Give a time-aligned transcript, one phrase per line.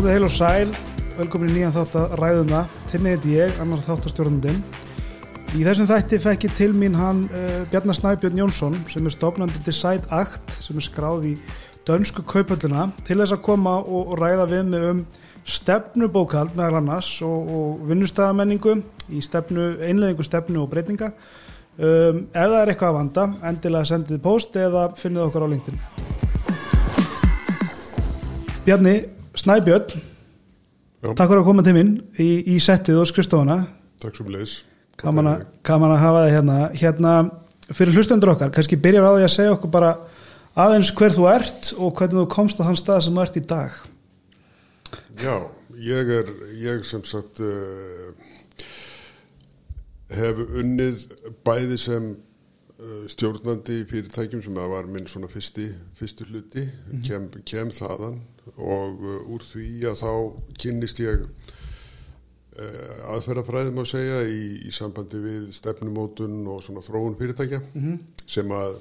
[0.00, 0.70] Komið heil og sæl,
[1.18, 2.76] velkomin í nýjan þátt að ræðum það.
[2.88, 4.62] Tinni heiti ég, annar þáttastjórnundin.
[5.52, 9.60] Í þessum þætti fekk ég til mín hann uh, Bjarnar Snæbjörn Jónsson sem er stofnandi
[9.66, 11.34] Decide Act sem er skráð í
[11.84, 15.04] dönsku kaupölduna til þess að koma og, og ræða við mig um
[15.44, 18.80] stefnubókald meðal annars og, og vinnustæðamenningu
[19.12, 21.12] í stefnu, einleðingu stefnu og breytinga.
[21.76, 25.88] Um, ef það er eitthvað að vanda, endilega sendið post eða finnið okkur á LinkedIn.
[28.64, 29.00] Bjarni
[29.38, 29.92] Snæbjörn,
[31.00, 31.12] Já.
[31.14, 33.60] takk fyrir að koma til minn í, í settið og skrifstofuna.
[34.02, 34.56] Takk sem leis.
[35.00, 36.56] Gaman að, að hafa þig hérna.
[36.80, 37.12] Hérna,
[37.70, 39.92] fyrir hlustendur okkar, kannski byrjar á því að segja okkur bara
[40.58, 43.44] aðeins hver þú ert og hvernig þú komst á þann stað sem þú ert í
[43.52, 43.76] dag.
[45.20, 45.36] Já,
[45.78, 48.10] ég er, ég sem sagt uh,
[50.10, 51.06] hef unnið
[51.46, 56.66] bæði sem uh, stjórnandi fyrirtækjum sem var minn svona fyrsti, fyrstu hluti,
[57.06, 58.18] kem, kem þaðan
[58.58, 60.12] og uh, úr því að þá
[60.62, 67.62] kynnist ég uh, aðferðafræðum að segja í, í sambandi við stefnumótun og svona þróun fyrirtækja
[68.26, 68.80] sem að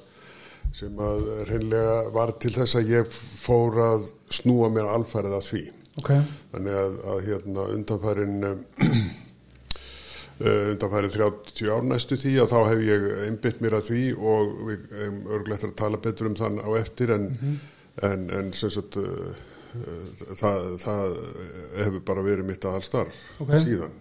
[0.75, 5.63] sem að reynlega var til þess að ég fór að snúa mér alfærið að því.
[5.99, 6.11] Ok,
[6.53, 8.61] Þannig að, að hérna undanfærin um,
[10.45, 14.53] uh, undanfærin 30 ár næstu því að þá hef ég einbytt mér að því og
[14.69, 17.29] við um, örgulegt að tala betur um þann á eftir en,
[18.05, 18.99] en, en sem sagt
[20.39, 21.17] það, það
[21.79, 23.53] hefur bara verið mitt aðalstarf Ok.
[23.63, 23.97] síðan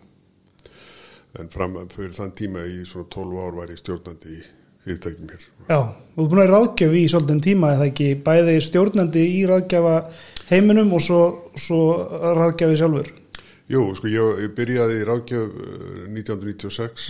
[1.38, 4.40] en fram fyrir þann tíma í svona 12 ár var ég stjórnandi í
[4.86, 5.80] fyrirtækjum hér já,
[6.16, 9.96] þú ert búin að ráðgjöf í svolítið tíma eða ekki, bæði stjórnandi í ráðgjafa
[10.48, 11.22] heiminum og svo,
[11.60, 11.80] svo
[12.38, 13.10] ráðgjafi sjálfur.
[13.68, 17.08] Jú, sko, ég, ég byrjaði í ráðgjöf uh, 1996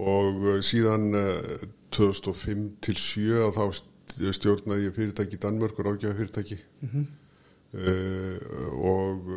[0.00, 3.64] og uh, síðan uh, 2005 til 7 að þá
[4.36, 8.38] stjórnaði ég fyrirtæki í Danmörk og ráðgjöfa fyrirtæki uh,
[8.90, 9.30] og,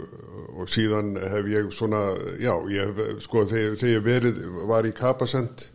[0.57, 2.01] og síðan hef ég svona,
[2.41, 5.67] já, ég hef, sko, þegar, þegar ég verið, var í Kapasend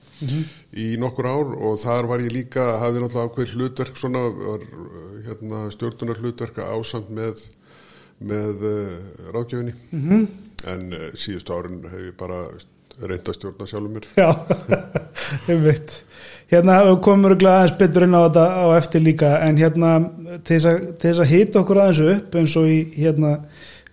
[0.75, 4.67] í nokkur ár og þar var ég líka, hafði náttúrulega ákveð hlutverk svona, var,
[5.29, 7.47] hérna, stjórnunar hlutverka ásamt með
[8.19, 8.95] með uh,
[9.35, 10.27] ráðgjöfinni -hmm.
[10.67, 14.29] en uh, síðustu árin hef ég bara reynd að stjórna sjálfur mér Já,
[15.53, 15.97] einmitt.
[16.49, 19.95] Hérna við komum við aðeins betur inn á þetta á eftir líka en hérna
[20.49, 23.35] til þess að, hita okkur aðeins upp eins og í hérna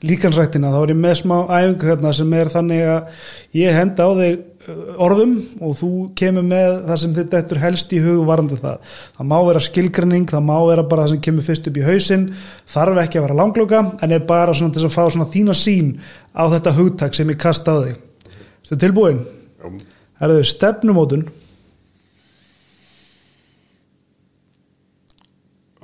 [0.05, 3.21] líkansrættina þá er ég með smá æfingu hérna sem er þannig að
[3.59, 5.91] ég henda á þig uh, orðum og þú
[6.21, 8.97] kemur með það sem þetta eftir helst í hug varandi það.
[9.19, 12.27] Það má vera skilgrinning, það má vera bara það sem kemur fyrst upp í hausinn,
[12.71, 15.95] þarf ekki að vera langloka en er bara svona til að fá svona þína sín
[16.31, 18.03] á þetta hugtak sem ég kasta á þig.
[18.65, 19.19] Þetta tilbúin?
[19.61, 19.67] Já,
[20.17, 21.27] Herðu, stefnumótun,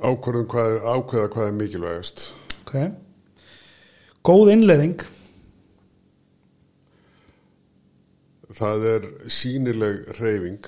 [0.02, 2.24] ákvörðum hvað er, ákveða hvað er mikilvægast.
[2.64, 2.74] Ok,
[4.26, 5.06] góð innleðing,
[8.58, 10.66] það er sínileg reyfing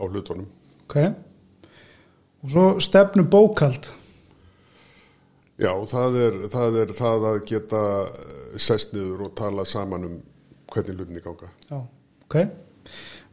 [0.00, 0.48] á hlutunum.
[0.86, 1.00] Ok,
[2.40, 3.92] og svo stefnu bókald,
[5.60, 10.22] já, það er það, er það að geta eh, sest niður og tala saman um
[10.74, 11.50] hvernig hlutinni ganga.
[11.70, 11.80] Já,
[12.26, 12.36] ok,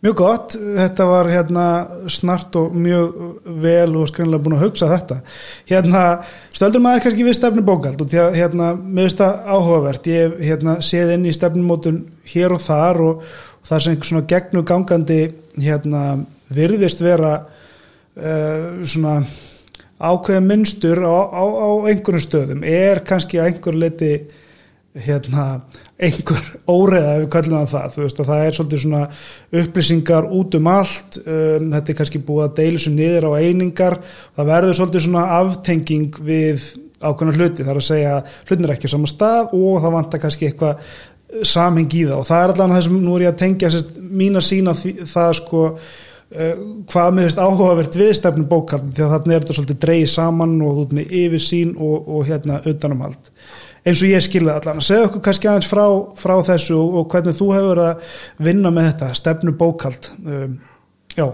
[0.02, 1.66] mjög gott, þetta var hérna
[2.10, 3.20] snart og mjög
[3.62, 5.20] vel og skrænilega búin að hugsa þetta.
[5.70, 6.04] Hérna,
[6.54, 10.26] stöldur maður kannski við stefnu bókald og því að hérna, mér finnst það áhugavert, ég
[10.26, 12.04] hef hérna séð inn í stefnumótun
[12.34, 13.24] hér og þar og,
[13.62, 15.22] og það sem svona gegnu gangandi
[15.60, 16.04] hérna
[16.52, 19.22] virðist vera uh, svona
[20.02, 22.64] ákveða mynstur á, á, á einhverjum stöðum.
[22.66, 24.14] Er kannski að einhver leiti
[25.00, 25.46] hérna
[26.02, 29.04] einhver óreða ef við kallum það það þú veist að það er svolítið svona
[29.62, 33.98] upplýsingar út um allt um, þetta er kannski búið að deila svo niður á einingar
[34.04, 36.68] það verður svolítið svona aftenging við
[37.02, 38.20] ákveðna hluti það er að segja
[38.50, 40.84] hlutin er ekki á sama stað og það vantar kannski eitthvað
[41.48, 43.98] samheng í það og það er allan það sem nú er ég að tengja sérst,
[44.02, 46.54] mína sína því, það sko uh,
[46.92, 50.56] hvað með veist áhugavert við stefnum bókaldin því að þarna er þetta svolítið dreigið saman
[50.66, 53.32] og ert með yfirsýn og, og hérna utanumhald
[53.86, 54.82] eins og ég skilði allan.
[54.86, 55.86] Segja okkur kannski aðeins frá,
[56.20, 58.12] frá þessu og, og hvernig þú hefur að
[58.50, 60.60] vinna með þetta stefnu bókald um,
[61.16, 61.26] já,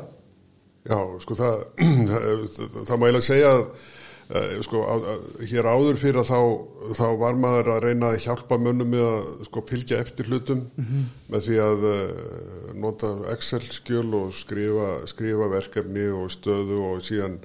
[0.87, 5.99] Já, sko það, það, það má eiginlega segja að uh, sko, að, að, hér áður
[5.99, 6.39] fyrir að þá,
[7.01, 10.63] þá var maður að reyna að hjálpa mönnum með að sko, fylgja eftir hlutum
[11.27, 17.39] með því að uh, nota Excel-skjöl og skrifa, skrifa verkefni og stöðu og síðan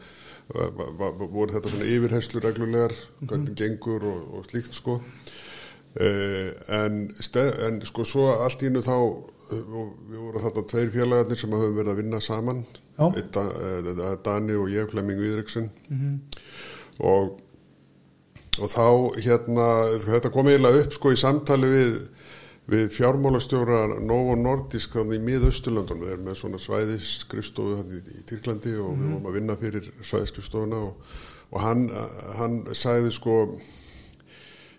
[0.50, 2.92] voru þetta svona yfirherslu reglulegar,
[3.22, 4.98] hvernig gengur og, og slíkt sko.
[5.92, 7.02] Uh, en,
[7.68, 9.62] en sko svo allt í innu þá uh,
[10.08, 12.64] við vorum þarna tveir félagarnir sem höfum verið að vinna saman.
[13.32, 15.70] Da- eh, Dani og ég, Flemming Víðriksen
[17.00, 17.38] og
[18.60, 19.66] og þá hérna,
[20.04, 21.94] þetta kom eiginlega upp sko í samtali við,
[22.72, 28.74] við fjármálastjóra Novo Nordisk þannig í miðausturlandunum, þeir eru með svona svæðiskrifstofu þannig í, Tyrklandi
[28.80, 31.14] og við vorum að vinna fyrir svæðiskrifstofuna og,
[31.52, 31.86] og hann,
[32.38, 33.38] hann sagði sko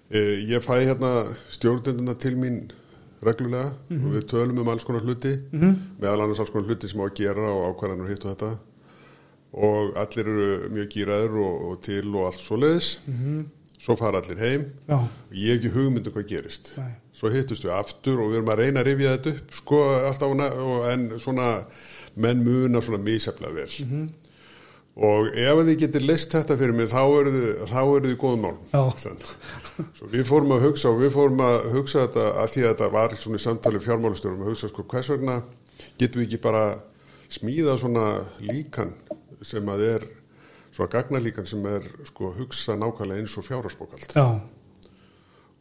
[0.10, 1.13] e, ég fæ hérna
[1.54, 2.63] stjórnenduna til mín
[3.24, 3.72] reglulega
[4.04, 7.18] og við tölum um alls konar hluti meðal annars alls konar hluti sem á að
[7.22, 8.54] gera og ákvarðanur hitt og þetta.
[9.54, 12.96] Og allir eru mjög gýraður og, og til og allt svo leiðis
[13.84, 14.96] svo fara allir heim Já.
[14.96, 16.92] og ég hef ekki hugmyndu hvað gerist Nei.
[17.16, 20.36] svo hittust við aftur og við erum að reyna að rifja þetta upp sko alltaf
[20.94, 21.50] en svona
[22.16, 23.68] menn muna svona mísefla vel
[24.94, 28.84] og ef þið getur list þetta fyrir mig þá eru þið, þið góðum mál Já.
[29.98, 32.92] svo við fórum að hugsa og við fórum að hugsa þetta að því að þetta
[32.94, 35.40] var svona í samtali fjármálastjórum að hugsa sko hvers vegna
[35.98, 36.66] getum við ekki bara
[37.34, 38.08] smíða svona
[38.46, 38.94] líkan
[39.44, 40.06] sem að er
[40.74, 44.28] svona gagnalíkan sem er sko hugsa nákvæmlega eins og fjárhagsbókald Já,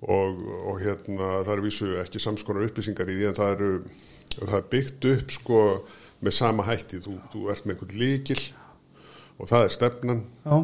[0.03, 3.73] og, og hérna það eru vísu ekki samskonar upplýsingar í því en það eru
[4.39, 5.61] það er byggt upp sko
[6.23, 8.43] með sama hætti, þú, þú ert með einhvern líkil
[9.39, 10.25] og það er stefnan.
[10.47, 10.57] Já,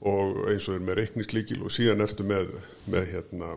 [0.00, 2.54] og eins og er með reikningslíkil og síðan ertu með,
[2.90, 3.50] með hérna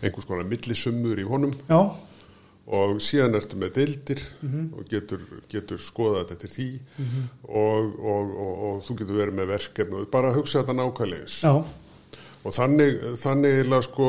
[0.00, 1.52] einhvers konar millisummur í honum.
[1.68, 1.80] Já,
[2.66, 4.20] og síðan ertu með deildir
[4.74, 5.20] og getur,
[5.50, 6.68] getur skoðað þetta til því.
[7.46, 11.22] Og, og, og, og þú getur verið með verkefni og bara hugsa þetta nákvæmlega.
[11.22, 11.52] Eins já,
[12.46, 14.08] og þannig, þannig eiginlega sko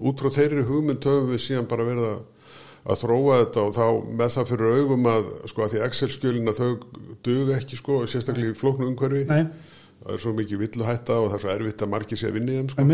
[0.00, 2.20] út frá þeirri hugmynd höfum við síðan bara verið að,
[2.84, 3.86] að þróa þetta og þá
[4.20, 6.70] með það fyrir augum að sko að því Excel-skjölin að þau
[7.24, 9.24] duga ekki sko sérstaklega í flóknu umhverfi.
[9.28, 9.48] Nei,
[10.04, 12.38] það er svo mikið villu hætta og það er svo erfitt að margir sé að
[12.38, 12.84] vinni þeim sko.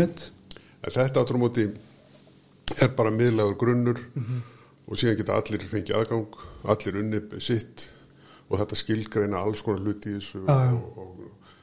[0.81, 1.67] En þetta áttur á móti
[2.81, 3.99] er bara miðlagur grunnur
[4.91, 6.39] og síðan geta allir fengið aðgang
[6.73, 7.85] allir unnið sitt
[8.51, 10.73] og þetta skilgreina alls konar hluti í þessu Já, já.
[10.75, 11.53] og, og,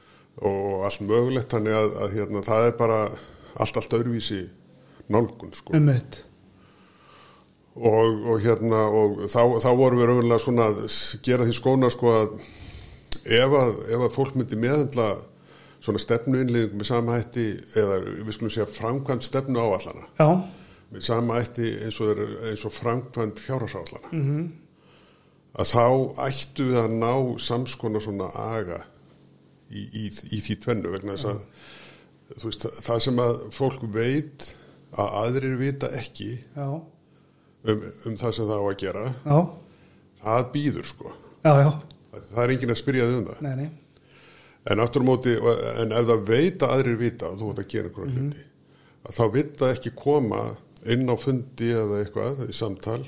[0.49, 2.99] og allt mögulegt þannig að, að hérna, það er bara
[3.59, 4.41] allt, allt öðruvísi
[5.09, 5.73] nálgun sko.
[5.77, 6.23] einmitt,
[7.77, 10.79] og, og hérna og þá, þá vorum við raunverulega svona að
[11.25, 12.39] gera því skóna sko að
[13.25, 15.09] ef að, ef að fólk myndi meðhendla
[15.79, 20.58] svona stefnuinliðing með sama hætti eða við skulum segja framkvæmt stefnu áallana já, með
[20.97, 22.17] sama ætti eins og,
[22.65, 24.47] og framkvæmt fjárhásállana -hmm.
[25.53, 25.85] að þá
[26.27, 28.81] ættu við að ná samskona svona aga
[29.69, 31.45] í, í, í því tvennu vegna þess að
[32.37, 34.55] þú veist, það sem að fólk veit
[34.97, 36.69] að aðrir vita ekki já,
[37.63, 39.39] um, um það sem það á að gera já,
[40.23, 41.13] það býður sko.
[41.43, 41.81] Já,
[42.33, 43.41] það er enginn að spyrja þig um það.
[43.41, 43.69] Nei, nei,
[44.69, 45.35] en aftur á móti,
[45.81, 48.45] en ef það veit að aðrir vita og þú ert að gera einhverja hluti
[48.99, 49.23] að þá
[49.59, 50.41] það ekki koma
[50.85, 53.01] inn á fundi eða eitthvað í samtal.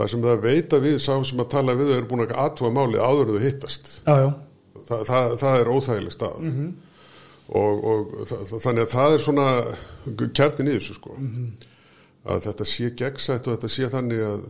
[0.00, 2.36] Þar sem það veit að við sá sem að tala við þau eru búin að
[2.44, 3.90] aðtúa máli áður en þau hittast.
[4.06, 4.30] Já, já,
[4.90, 6.38] Þa, það, það er óþægileg stað
[7.50, 9.44] og, og það, þannig að það er svona
[10.38, 11.14] kjartin í þessu sko.
[12.30, 14.48] Að þetta sé gegnsætt og þetta sé þannig að,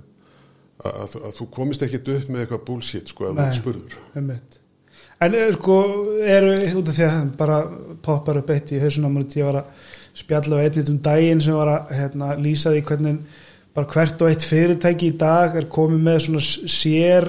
[0.81, 3.45] að, að, að þú komist ekkit upp með eitthvað bullshit sko Nei.
[3.45, 3.99] ert spurður.
[4.17, 4.61] einmitt.
[5.21, 5.77] En eh, sko,
[6.25, 7.59] eru út af því að bara
[8.05, 9.89] poppar upp eitt í hausunum og ég var að
[10.21, 13.39] spjalla á einnit um daginn sem var að hérna, lýsa því hvernig
[13.77, 16.43] bara hvert og eitt fyrirtæki í dag er komið með svona
[16.75, 17.29] sér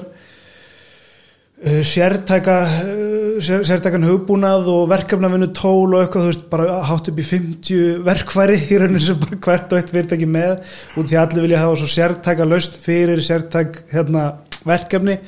[1.62, 7.12] uh, sértæka uh, sér, sértækan hugbúnað og verkefnavinnu tól og eitthvað, þú veist, bara hátt
[7.12, 10.56] upp í 50 verkværi í rauninu sem bara hvert og eitt fyrirtæki með
[10.96, 14.26] út því að allir vilja hafa svo sértæka laust fyrir sértæk hérna,
[14.66, 15.20] verkefni.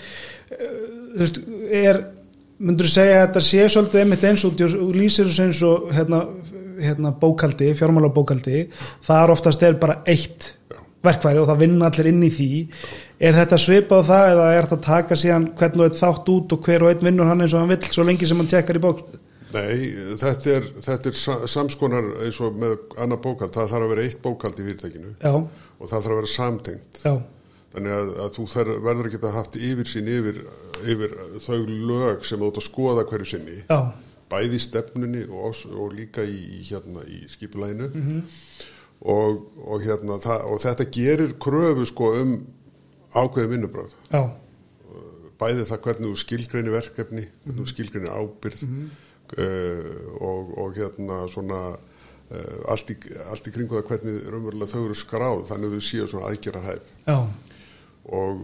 [0.54, 1.40] Þú veist,
[1.74, 2.04] er
[2.64, 4.60] myndur þú segja að þetta sé svolítið einmitt eins og
[4.94, 6.20] lýsir þessu eins og hérna,
[6.80, 8.64] hérna bókaldi, fjármála bókaldi
[9.06, 10.52] þar oftast er bara eitt
[11.04, 12.48] verkværi og það vinna allir inn í því.
[13.20, 16.54] Er þetta svipað það eða er þetta að taka síðan hvern og einn þátt út
[16.56, 18.80] og hver og einn vinnur hann eins og hann vill svo lengi sem hann tekkar
[18.80, 19.02] í bók?
[19.54, 22.72] Nei, þetta er, þetta er sa- samskonar eins og með
[23.04, 26.18] annað bókald, það þarf að vera eitt bókald í fyrirtækinu já, og það þarf að
[26.22, 27.02] vera samtengt.
[27.04, 27.14] já,
[27.74, 30.36] Þannig að, að þú þar, verður ekki að haft yfir sín yfir,
[30.94, 31.56] yfir þau
[31.90, 33.78] lög sem þú ert að skoða hverju sinni, já,
[34.34, 37.88] bæði stefnunni og, og líka í, í, hérna, í skipulæginu
[39.00, 40.18] og, og, hérna,
[40.50, 42.36] og þetta gerir kröfu sko um
[43.14, 43.94] ákveðin vinnubröð.
[45.38, 51.60] Bæði það hvernig þú skilgreini verkefni, hvernig þú skilgreini ábyrð uh, og, og hérna svona
[51.74, 52.96] uh, allt, í,
[53.30, 56.92] allt í kringu það hvernig raunverulega þau eru skráð þannig að þau séu svona aðgerarhæf
[57.06, 57.18] já,
[58.04, 58.40] og,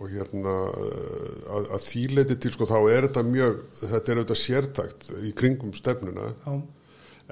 [0.00, 5.10] og hérna að, að þýleiti til sko þá er þetta mjög, þetta er auðvitað sértækt
[5.22, 6.32] í kringum stefnuna.
[6.42, 6.54] Já,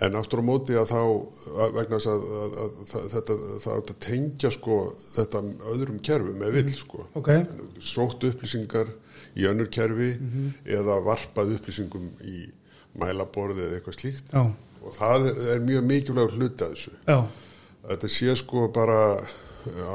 [0.07, 2.27] en aftur á móti að þá að, vegna þess að,
[2.65, 2.79] að,
[3.13, 4.79] þetta það átt að tengja sko
[5.13, 5.43] þetta
[5.75, 7.07] öðrum kerfum eða vill sko.
[7.19, 7.33] Ok,
[7.83, 8.95] sótt upplýsingar
[9.37, 10.15] í önnur kerfi
[10.79, 12.47] eða varpað upplýsingum í
[13.01, 14.33] mælaborði eða eitthvað slíkt.
[14.33, 14.47] Já,
[14.83, 16.97] og það er, er mjög mikilvægur hluti að þessu.
[17.09, 17.19] Já,
[17.91, 19.01] þetta sé sko bara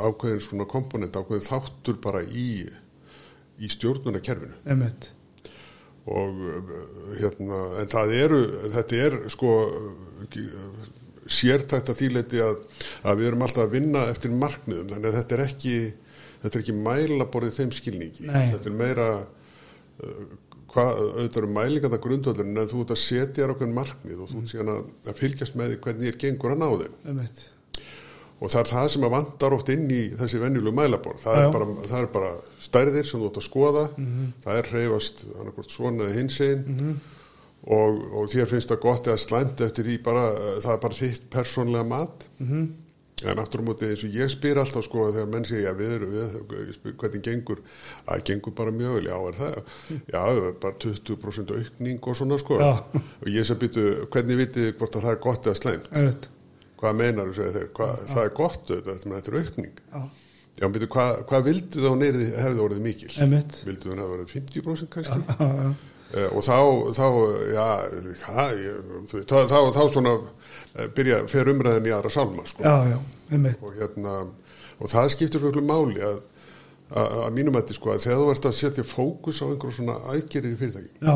[0.08, 2.66] ákveðin svona komponent, ákveðin þáttur bara í,
[3.60, 4.58] í stjórnunarkerfinu.
[4.68, 5.12] Einmitt.
[6.08, 6.38] Og
[7.20, 8.42] hérna, en það eru,
[8.78, 9.54] þetta er sko
[11.28, 12.62] sértækt að þýleiti að,
[13.04, 15.78] að við erum alltaf að vinna eftir markmiðum, þannig að þetta er ekki
[16.42, 18.28] þetta er ekki mæla borðið þeim skilningi.
[18.30, 18.46] Nei.
[18.54, 20.24] þetta er meira uh,
[20.72, 24.42] hvað, auðvitað eru mælingarna grundvöldurinn en þú ert að setja þér okkur markmið og þú
[24.42, 26.98] ert síðan að, að fylgjast með því hvernig þér gengur að ná þeim
[28.38, 31.22] og það er það sem að vandar oft inn í þessi venjulegu mælaborð.
[31.24, 33.86] Það, er það er bara stærðir sem þú ætti að skoða.
[34.44, 37.00] Það er reyfast annarkvort svona eða hins einn
[37.68, 41.00] og, og þér finnst það gott eða slæmt eftir því bara, eh, það er bara
[41.00, 42.28] þitt persónlega mat.
[42.40, 42.68] Mhm.
[43.26, 46.12] en aftur á móti eins og ég spyr alltaf sko þegar menn segja, við erum
[46.14, 47.58] við, spyr, hvernig gengur,
[48.06, 49.56] að gengur bara mjög vel, já er það,
[50.14, 52.60] já bara 20% aukning og svona sko.
[52.62, 52.86] Já.
[52.94, 56.30] og ég sem byttu, hvernig vitið hvort að það er gott eða slæmt
[56.78, 59.84] hvað meinar þú þeir, hvað, það er gott þetta þetta er aukning.
[59.92, 60.02] Já,
[60.62, 63.12] já, byrju, hvað, hvað vildi þá neyri hefði orðið mikil?
[63.26, 63.60] Einmitt.
[63.68, 65.20] Vildi hún hefði orðið 50% kannski?
[65.28, 65.70] já, já,
[66.14, 66.58] uh, og þá,
[66.98, 67.08] þá
[67.54, 67.68] já,
[68.24, 68.64] það,
[69.14, 72.66] veist, þá, þá, þá svona uh, byrja, fer umræðin í aðra sálma sko.
[73.62, 74.18] og hérna
[74.78, 76.26] og það skiptir svo einhverju máli að
[76.88, 80.54] að mínum að sko, að þegar þú ert að setja fókus á einhverju svona aðgerir
[80.54, 81.16] í fyrirtæki já,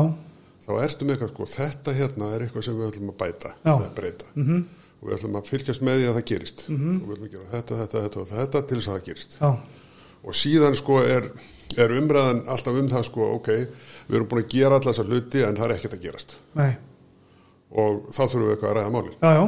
[0.66, 3.88] þá ertu með eitthvað sko, þetta hérna er eitthvað sem við ætlum að bæta eða
[3.96, 4.28] breyta.
[4.36, 4.60] -hmm.
[5.02, 6.64] Og við ætlum að fylgjast með því að það gerist.
[6.68, 7.00] -hmm.
[7.02, 9.36] og við ætlum að gera þetta, þetta, þetta og þetta til þess að það gerist.
[9.40, 9.50] Já,
[10.22, 11.28] og síðan sko er,
[11.82, 13.48] er umræðan alltaf um það sko, ok
[14.08, 16.36] við erum búin að gera allar þessar hluti en það er ekkert að gerast.
[16.54, 16.72] Nei,
[17.72, 19.44] og þá þurfum við eitthvað að ræða málin já, já.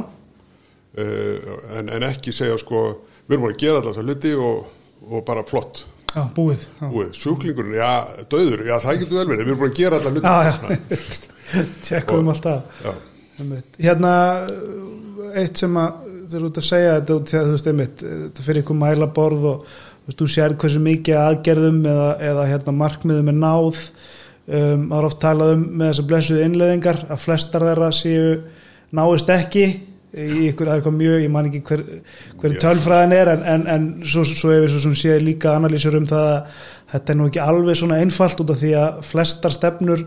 [0.95, 2.81] Uh, en, en ekki segja sko
[3.27, 4.65] við erum búin að gera allar þessar hluti og,
[5.11, 5.85] og bara flott.
[6.15, 6.67] Já, búið.
[6.79, 7.09] Já, Búið.
[7.19, 7.89] sjúklingurinn, já,
[8.31, 9.41] döður, já það getur vel verið.
[9.41, 10.27] Við erum búin að gera allar hluti.
[10.27, 11.33] Já, já.
[11.85, 12.93] tjekkum alltaf já.
[13.83, 14.13] Hérna
[15.41, 18.03] eitt sem að þeir eru út að segja þetta út í að þú veist einmitt
[18.05, 22.75] þetta fyrir ykkur mælaborð og þú veist þú sér hversu mikið aðgerðum eða, eða hérna
[22.81, 23.81] markmiðum er náð.
[24.45, 28.25] Um, það er oft talað um með þessar blessuðu innleðingar að flestar þeirra séu
[28.95, 29.65] náist ekki
[30.15, 31.81] í ykkur, það er eitthvað mjög, ég man ekki hver,
[32.39, 35.97] hver tölfræðin er en, en, en svo, svo ef við svo sem sé líka analýsur
[35.99, 36.61] um það að
[36.93, 40.05] þetta er nú ekki alveg svona einfalt út af því að flestar stefnur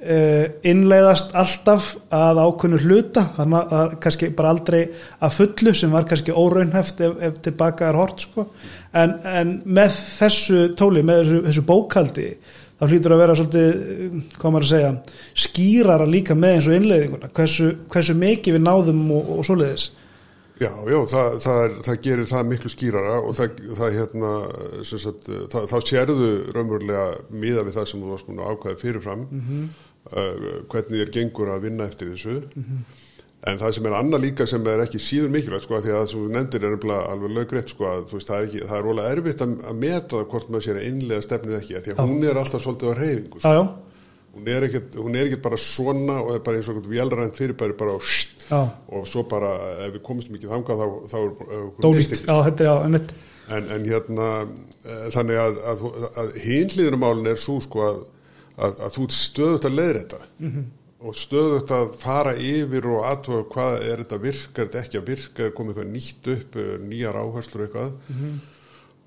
[0.00, 3.26] innleiðast alltaf að ákveðnu hluta.
[3.36, 4.80] Þannig að kannski bara aldrei
[5.20, 8.46] að fullu sem var kannski óraunheft ef, ef tilbaka er hort sko.
[8.96, 12.30] en, en með þessu tóli, með þessu, þessu bókaldi
[12.80, 14.92] þá hlýtur að vera svolítið, eh, hvað maður að segja
[15.44, 19.90] skýrara líka með eins og innleiðinguna hversu, hversu mikið við náðum og, og svoleiðis.
[20.60, 24.32] Já, já, það, það, er, það gerir það miklu skýrara og það, það hérna,
[24.84, 29.22] sagt, það, þá sérðu raunverulega miða við það sem þú varst búin að ákvæða fyrirfram,
[30.08, 32.40] uh, hvernig þér gengur að vinna eftir þessu.
[33.50, 36.10] En það sem er annað líka sem er ekki síður mikilvægt, sko, því að það
[36.12, 39.44] þú nefndir er alveg löggrétt, sko, að veist, það er ekki, það er rólega erfitt
[39.46, 42.26] að, að meta það hvort maður sér að innlega stefnið ekki, að því að hún
[42.28, 43.54] er alltaf svolítið á reyfingu, sko.
[43.54, 43.64] Já, já,
[44.30, 47.74] Hún er ekkert, hún er ekkert bara svona og er bara eins og vélrænt fyrirbæri
[47.74, 48.60] bara á já,
[48.94, 49.48] og svo bara
[49.88, 51.32] ef við komumst mikið þangað þá, þá er
[51.64, 52.28] okkur dólít mistekist.
[52.30, 53.10] Já, þetta er já, einmitt
[53.50, 54.28] en, en hérna
[54.84, 55.84] e, þannig að, að,
[56.22, 58.00] að hinliðunumálin er svo sko að,
[58.56, 60.68] að, að þú stöðut að leiðra þetta -hmm.
[61.00, 65.44] og stöðut að fara yfir og aðtóða hvað er þetta virkar þetta ekki að virka,
[65.44, 67.92] er komið eitthvað nýtt upp nýjar áherslur eitthvað.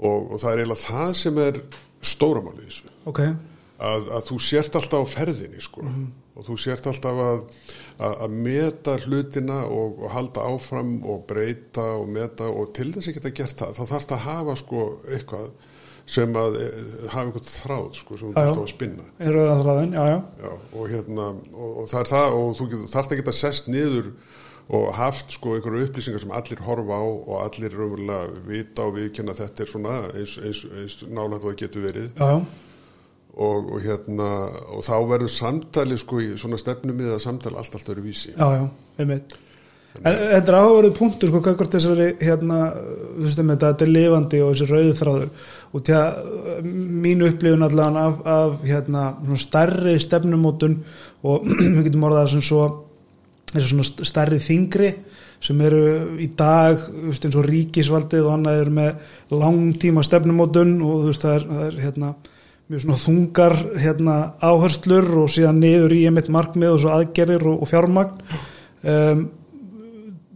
[0.03, 1.59] Og, og það er eiginlega það sem er
[2.01, 2.93] stóramálið þessu.
[3.05, 3.19] Ok,
[3.83, 5.85] að, að þú sért alltaf á ferðinni sko.
[6.33, 7.43] Og þú sért alltaf að,
[7.99, 13.11] að, að meta hlutina og, og halda áfram og breyta og meta og til þess
[13.11, 15.51] að geta gert það þá þarf það að hafa sko eitthvað
[16.09, 16.67] sem að e,
[17.07, 19.05] hafa einhvern þráð sko sem þú þarfst á að spinna.
[19.23, 20.17] Þráðin, já, já.
[20.43, 24.09] Já, og hérna og, og það er það og þú getur, þarft að sest niður
[24.73, 29.35] og haft sko einhverju upplýsingar sem allir horfa á og allir raunverulega vita og viðkynna
[29.37, 32.21] þetta er svona eins, eins, eins nálægt og það getur verið.
[33.33, 34.27] Og, og hérna
[34.75, 38.67] og þá verður samtali sko í svona stefnumiða samtali allt allt öru vísi já, já,
[39.01, 39.33] einmitt
[40.01, 42.59] En þetta er áhverjuð punktur sko hvað hvort þessari hérna,
[43.13, 45.27] þú veist um þetta, er lifandi og þessi rauðu þráður.
[45.73, 46.71] Og að
[47.03, 50.79] mínu upplifun allan af, af hérna svona stærri stefnumótun
[51.29, 51.45] og
[51.75, 52.63] við getum orðað sem svo
[53.51, 54.89] þessi svona stærri þingri
[55.43, 55.83] sem eru
[56.23, 61.11] í dag þú veist, eins og ríkisvaldið og annað eru með langtíma stefnumótun og þú
[61.11, 62.11] veist það er, það er hérna
[62.71, 67.65] mjög svona þungar hérna áherslur og síðan niður í einmitt markmið og svo aðgerðir og,
[67.65, 68.37] og fjármagn.
[68.83, 69.25] Um,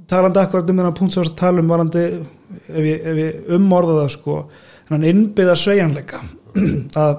[0.10, 3.50] talandi akkurat um þennan punkt sem við varst að tala um varandi ef ég, ég
[3.58, 4.38] umorða það sko
[4.90, 6.22] hann innbyða sveigjanleika
[7.06, 7.18] að,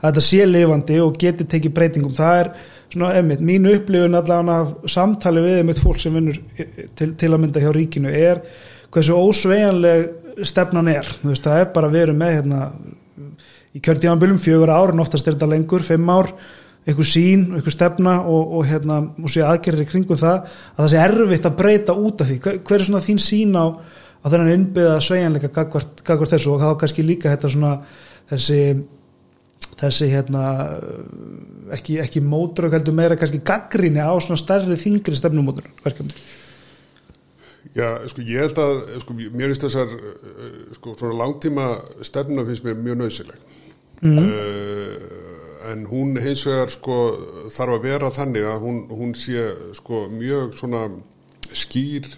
[0.00, 2.16] að þetta sé lifandi og geti tekið breytingum.
[2.16, 2.52] Það er
[2.94, 6.38] svona einmitt, mín upplifun allavega af samtali við einmitt fólk sem vinnur
[6.96, 8.42] til, til að mynda hjá ríkinu er
[8.94, 12.60] hversu ósvejanleg stefnan er, veist, það er bara að vera með hérna
[13.74, 16.30] í kjörtímanbylum fjögur ár en oftast er þetta lengur, fimm ár
[16.84, 20.90] eitthvað sín, eitthvað stefna og, og hérna, og sé aðgerðir í kringum það að það
[20.92, 24.26] sé erfitt að breyta út af því hver, hver er svona þín sín á, á
[24.28, 27.72] þennan innbyða svejanleika gagvart, gagvart þessu og þá kannski líka þetta svona
[28.32, 28.60] þessi
[29.80, 30.44] þessi hérna
[31.74, 36.14] ekki, ekki mótrök heldur meira kannski gaggrinni á svona stærri þingri stefnumótur verkefni
[37.74, 39.94] Já, sko, ég held að, sko, mér finnst þessar,
[40.76, 41.64] sko, svona langtíma
[42.06, 43.40] stefna finnst mér mjög nöðsileg.
[44.04, 44.18] Mm.
[44.20, 45.23] Uh,
[45.72, 46.98] en hún hins vegar, sko,
[47.54, 49.46] þarf að vera þannig að hún, hún sé,
[49.78, 50.82] sko, mjög svona
[51.54, 52.08] skýr,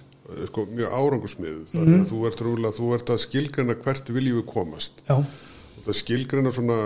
[0.50, 1.60] sko, mjög árangusmið.
[1.72, 2.08] Þannig að mm.
[2.12, 5.04] þú ert rúlega, þú ert að skilgrana hvert viljum við komast.
[5.06, 5.20] Já.
[5.20, 6.80] Og það skilgrana svona,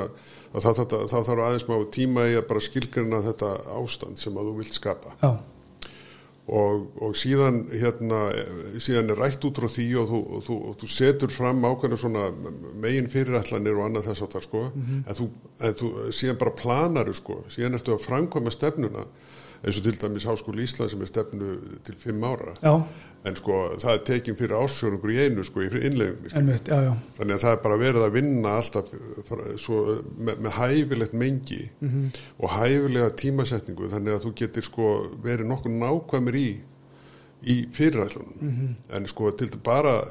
[0.51, 4.37] að það, það, það þarf aðeins má tíma í að bara skilgrana þetta ástand sem
[4.37, 5.17] að þú vilt skapa.
[5.23, 5.33] Já.
[6.51, 8.21] Og, og síðan hérna
[8.83, 11.99] síðan er rætt út frá því og þú, og þú, og þú setur fram ákveðna
[12.01, 12.25] svona
[12.83, 14.63] megin fyrirætlanir og annað þess það sko.
[14.75, 15.05] Mm -hmm.
[15.07, 15.29] en, þú,
[15.61, 17.45] en þú síðan bara planaru sko.
[17.49, 19.07] Síðan ertu að framkvæma stefnuna
[19.61, 21.53] eins og til dæmis Háskóli Ísland sem er stefnu
[21.85, 22.83] til fimm ára já.
[23.25, 26.41] en sko það er tekin fyrir ásjónugur í einu sko í innlegunni sko.
[27.19, 28.89] Þannig að það er bara verið að vinna alltaf
[29.61, 29.83] svo,
[30.17, 32.21] með, með hæfilegt mengi mm -hmm.
[32.39, 34.91] og hæfilega tímasetningu þannig að þú getur sko
[35.23, 36.51] verið nokkuð nákvæmur í
[37.43, 38.97] í fyrirætlunum mm -hmm.
[38.97, 40.05] en sko til þetta bara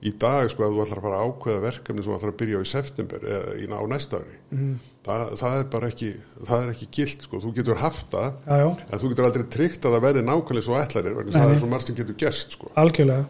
[0.00, 2.38] í dag sko að þú ætlar að fara að ákveða verkefni sem þú ætlar að
[2.40, 4.72] byrja á í september eða á næsta ári mm.
[5.06, 8.56] það, það er bara ekki það er ekki gilt sko, þú getur haft það Já,
[8.62, 8.70] já.
[8.86, 11.70] en þú getur aldrei tryggt að það verði nákvæmlega svo ætlanir, vegna það er svo
[11.74, 12.72] margt sem getur gerst sko.
[12.80, 13.28] algjörlega.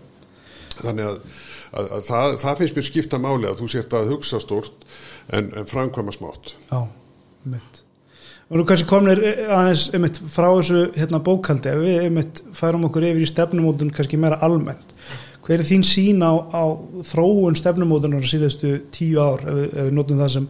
[0.80, 1.20] Þannig að,
[1.74, 4.90] að, að það, það finnst mér skipta máli að þú sért að hugsa stort
[5.34, 6.54] en, en framkvæma smátt.
[6.70, 6.84] Já,
[7.50, 7.86] mitt
[8.50, 13.06] og nú kannski komnir aðeins einmitt frá þessu hérna bókaldi ef við einmitt færum okkur
[13.06, 14.94] yfir í stefnumótun kannski meira almennt
[15.46, 16.64] hver er þín sín á, á
[17.06, 20.48] þróun stefnumótunar síðustu tíu ár ef, ef við notum það sem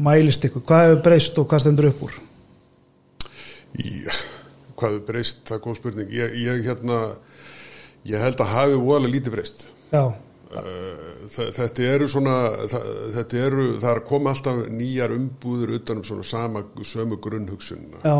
[0.00, 2.16] mælist ykkur, hvað hefur breyst og hvað stendur upp úr?
[3.80, 4.16] Já,
[4.74, 6.16] hvað hefur breyst, það er góð spurning.
[6.16, 7.00] Ég, ég hérna
[8.08, 9.64] ég held að hafi voðalega lítið breyst.
[9.92, 10.04] Já.
[11.30, 12.36] Þetta eru svona
[13.14, 18.16] þetta eru, það er koma alltaf nýjar umbúður utanum svona sama sömu grunnhugsunna Já.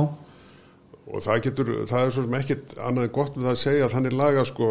[1.11, 3.97] og það getur, það er svo sem ekkit annað gott með það að segja að
[3.97, 4.69] þannig laga sko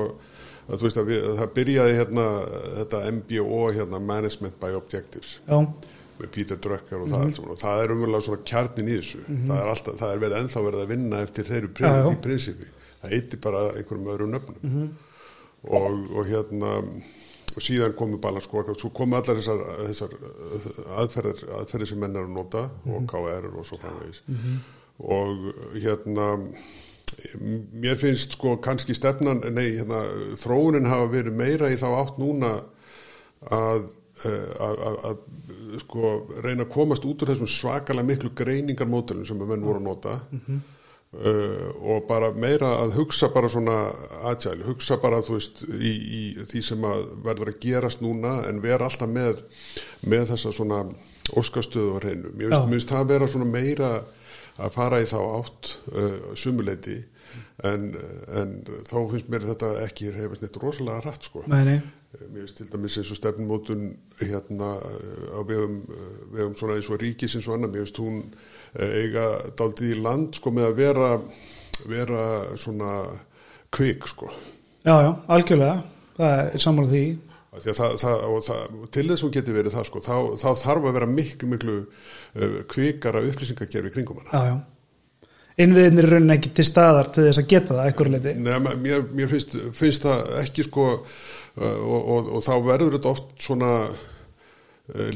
[0.70, 2.26] að, veist, að við, það byrjaði hérna
[2.80, 5.40] þetta MBO hérna Management by Objectives.
[5.48, 5.60] Já.
[6.20, 7.32] með Peter Drucker og, mm -hmm.
[7.32, 9.22] það, og það er umverulega svona kjarnin í þessu.
[9.22, 9.46] Mm -hmm.
[9.48, 12.68] það er alltaf, það er verið ennþá verið að vinna eftir þeirri Já, prinsipi.
[13.02, 14.58] Það eitir bara einhverjum öðrum nöfnum.
[14.62, 14.90] Mm -hmm.
[15.64, 16.72] og, og hérna
[17.56, 20.14] og síðan komu bara sko, svo komu allar þessar, þessar
[21.02, 24.22] aðferðir, aðferðir sem menn er að nota og KR og svo framvegis.
[25.00, 26.28] Og hérna
[27.74, 30.04] mér finnst sko kannski stefnan, nei hérna
[30.40, 32.58] þróunin hafa verið meira í þá átt núna
[33.50, 33.88] að
[34.28, 36.12] að, að, að sko
[36.44, 40.42] reyna að komast út úr þessum svakalega miklu greiningarmótelum sem menn voru að nota mm
[40.46, 40.60] -hmm.
[41.14, 43.78] uh, og bara meira að hugsa bara svona
[44.32, 48.62] agile, hugsa bara þú veist í, í því sem að verður að gerast núna en
[48.62, 49.44] vera alltaf með
[50.02, 50.86] með þessa svona
[51.30, 54.04] óskastöðu á reynu, mér finnst, finnst það að vera svona meira
[54.60, 56.98] að fara í þá átt uh, sumuleiti
[57.68, 57.94] en,
[58.40, 61.44] en þá finnst mér þetta ekki hefist neitt rosalega rætt sko.
[61.52, 61.80] Nei, nei.
[62.26, 63.86] mér finnst til dæmis eins og stefnmótun
[64.22, 64.74] hérna
[65.36, 65.82] á vegum,
[66.34, 68.24] vegum svona eins og ríkis eins og annar, mér finnst hún
[68.80, 71.14] eiga daldið í land sko með að vera
[71.88, 72.94] vera svona
[73.72, 74.32] kvik sko.
[74.84, 75.82] Já, já, algjörlega.
[76.20, 80.02] Það er samanlega því Það, það, það, til þess að hún geti verið það sko,
[80.06, 84.30] þá, þá þarf að vera miklu miklu uh, kvikara upplýsingakerfi kringum hana.
[84.30, 85.32] Já, já.
[85.66, 89.08] innviðinir er raunin ekki til staðar til þess að geta það eitthvað leiti Nei, mér,
[89.18, 91.02] mér finnst, finnst það ekki sko uh,
[91.66, 95.10] og, og, og þá verður þetta oft svona uh,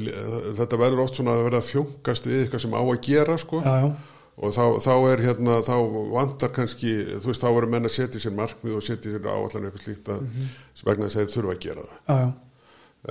[0.57, 3.61] þetta verður oft svona að verða fjóngast við eitthvað sem á að gera sko.
[3.61, 5.75] Já, já og þá, þá er hérna, þá
[6.13, 9.67] vandar kannski, þú veist, þá verður menn að setja sér markmið og setja sér áallan
[9.67, 10.55] eitthvað slíkt að mm -hmm.
[10.87, 12.31] vegna þess að þeir þurfa að gera það já, já.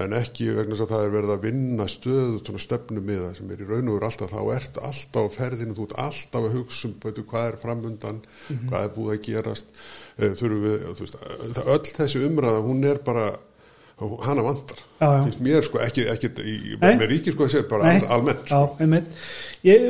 [0.02, 3.36] en ekki vegna þess að það er verið að vinna stöðu svona stefnum með það
[3.36, 6.42] sem er í raun og veru alltaf, þá ert alltaf á ferðinu þú ert alltaf
[6.42, 8.68] að hugsa um betur, hvað er framundan, mm -hmm.
[8.68, 9.66] hvað er búið að gerast
[10.18, 11.16] þurfum við, þú veist
[11.66, 13.38] öll þessi umræða, hún er bara
[14.26, 18.06] hana vandar finnst mér sko ekki, ekki í, með ríki sko þessi bara Nei.
[18.12, 18.76] almennt sko.
[19.66, 19.88] ég,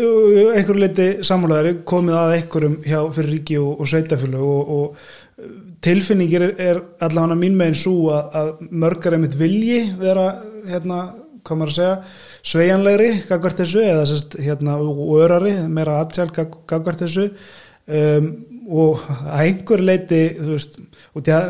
[0.57, 5.51] einhverju leiti samfélagari komið að einhverjum hjá fyrir ríki og, og sveitafjölu og, og
[5.83, 10.31] tilfinningir er, er allavega mín meginn svo að, að mörgar einmitt vilji vera
[10.68, 11.03] hérna
[11.42, 11.94] hvað maður að segja,
[12.53, 17.29] svejanlegri gagvart þessu eða sérst, hérna, og örari, meira aðsjál gagvart þessu.
[17.83, 18.29] Um,
[18.70, 20.77] og að einhver leiti þú veist,
[21.12, 21.48] og því að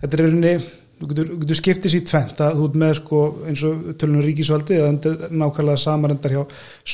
[0.00, 0.54] þetta er rauninni,
[0.98, 4.78] þú getur, getur skiptið sér tvent að þú ert með sko eins og tölunum ríkisvaldi
[4.78, 6.42] eða er nákvæmlega samarendar hjá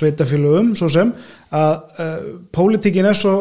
[0.01, 1.13] sveitafélögum svo sem
[1.55, 3.37] að uh, pólitíkin er svo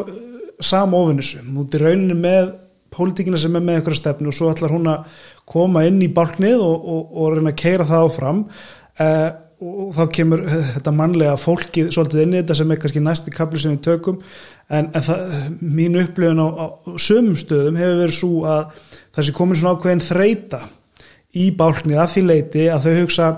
[0.63, 2.54] samófinnisum, þú ert í rauninni með
[2.93, 6.62] pólitíkina sem er með einhverja stefnu og svo ætlar hún að koma inn í bálknið
[6.62, 8.43] og, og, og reyna að keira það áfram.
[8.93, 9.30] Uh,
[9.63, 13.62] og þá kemur þetta mannlega fólkið svolítið inn í þetta sem er kannski næsti kapli
[13.63, 14.21] sem við tökum.
[14.69, 15.26] En, en það,
[15.62, 16.65] mín upplifun á, á
[17.02, 18.80] sömum stöðum hefur verið svo að
[19.15, 20.63] það sé komin svona ákveðin þreita
[21.34, 23.30] í bálknið að því leiti að þau hugsa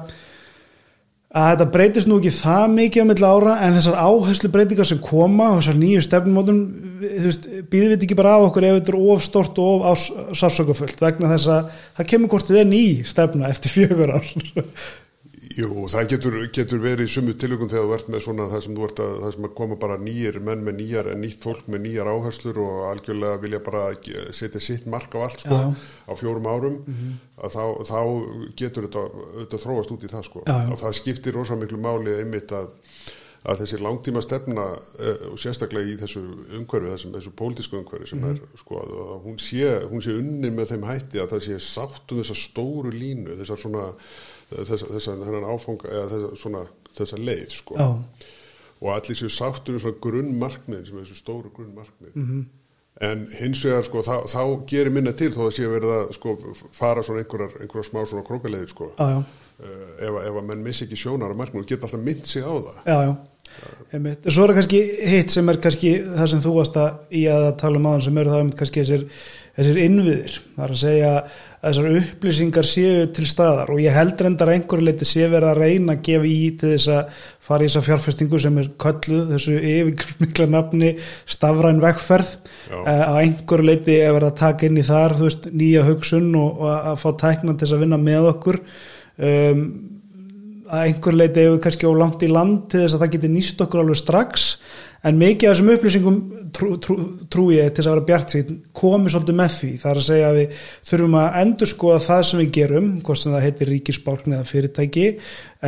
[1.36, 5.02] að þetta breytist nú ekki það mikið á milla ára en þessar áherslu breytingar sem
[5.04, 6.62] koma og þessar nýju stefnumótun
[7.02, 10.06] býðum við ekki bara á okkur ef þetta er ofstort og of
[10.40, 14.32] sársökufullt vegna þess að það kemur hvort þið er ný stefna eftir fjögur ár
[15.54, 18.78] Jú, það getur, getur verið í sumu tilökum þegar þú ert með svona það sem
[18.80, 22.80] að, það sem koma bara nýjir menn með nýjar, nýtt fólk með nýjar áherslur og
[22.90, 23.84] algjörlega vilja bara
[24.34, 27.20] setja sitt mark á allt sko, á fjórum árum mm -hmm.
[27.46, 28.00] að þá, þá
[28.58, 29.04] getur þetta,
[29.36, 30.72] þetta þróast út í það sko já, já.
[30.72, 32.70] og það skiptir rosa miklu máli einmitt að,
[33.46, 34.66] að þessi langtíma stefna
[35.30, 36.24] og sérstaklega í þessu
[36.58, 38.32] umhverfi, þessum, þessu pólitísku umhverfi sem mm -hmm.
[38.32, 42.12] er sko að hún sé, hún sé unni með þeim hætti að það sé sátt
[42.12, 43.94] um þessa stóru línu, þessar svona
[44.52, 46.66] þessa, þessa hennan áfanga eða þessa, svona,
[46.98, 47.80] þessa leið sko.
[47.80, 47.88] Já.
[48.82, 52.16] og allir séu sáttur um svona grunnmarkmið sem er þessu stóru grunnmarkmið.
[52.16, 52.44] Mm -hmm.
[53.08, 56.36] en hins vegar sko þá, þá gerir minna til þó að sé verið að sko
[56.72, 58.92] fara svona einhverjar, einhverjar smá svona krókaleiði sko.
[59.00, 59.24] Uh,
[60.00, 62.52] ef, ef að menn missi ekki sjónar á markmið og geta alltaf mynd sig á
[62.52, 62.78] það.
[62.86, 63.16] Já, já.
[63.94, 64.26] Einmitt.
[64.28, 64.80] Svo er það kannski
[65.10, 68.18] hitt sem er kannski það sem þú varst að í að tala um aðan sem
[68.22, 69.06] eru það kannski þessir,
[69.58, 71.12] þessir innviðir, það er að segja
[71.66, 73.72] þessar upplýsingar séu til staðar.
[73.74, 76.92] Og ég held reyndar einhverju leiti sé verið að reyna að gefa í til þess
[76.94, 80.94] að fara í þessa fjárfestingu sem er kölluð þessu yfirmikla nafni
[81.36, 82.36] stafræn vekkferð
[82.84, 86.72] að einhverju leiti er verið að taka inn í þar veist, nýja hugsun og, og
[86.94, 88.62] að fá tækna til þess að vinna með okkur.
[89.16, 89.68] Um,
[90.66, 93.62] að einhver leiti hefur kannski á langt í land til þess að það geti nýst
[93.62, 94.48] okkur alveg strax
[95.06, 96.20] en mikið af þessum upplýsingum
[96.56, 96.96] trú, trú,
[97.32, 98.44] trú ég til þess að vera bjart því
[98.76, 99.72] komi svolítið með því.
[99.82, 103.22] Það er að segja að við þurfum að endur skoða það sem við gerum hvort
[103.22, 105.08] sem það heitir ríkisbálkn eða fyrirtæki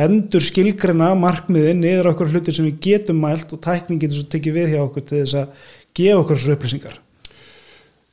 [0.06, 4.58] endur skilgrena markmiðin niður okkur hlutir sem við getum mælt og tækning getur svo tekið
[4.60, 7.04] við hjá okkur til þess að gefa okkur þessu upplýsingar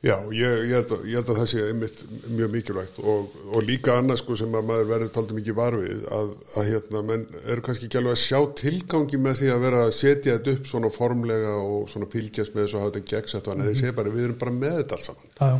[0.04, 3.62] Já, ég, ég, held að, ég held að það sé einmitt mjög mikilvægt og, og
[3.64, 7.64] líka annars sko sem að maður verður taldið mikið varfið að, að hérna, menn eru
[7.64, 10.90] kannski ekki alveg að sjá tilgangi með því að vera að setja þetta upp svona
[10.92, 13.72] formlega og svona fylgjast með þess að hafa þetta gegnsett og mm -hmm.
[13.72, 15.50] þeir segja bara við erum bara með þetta alls saman Já.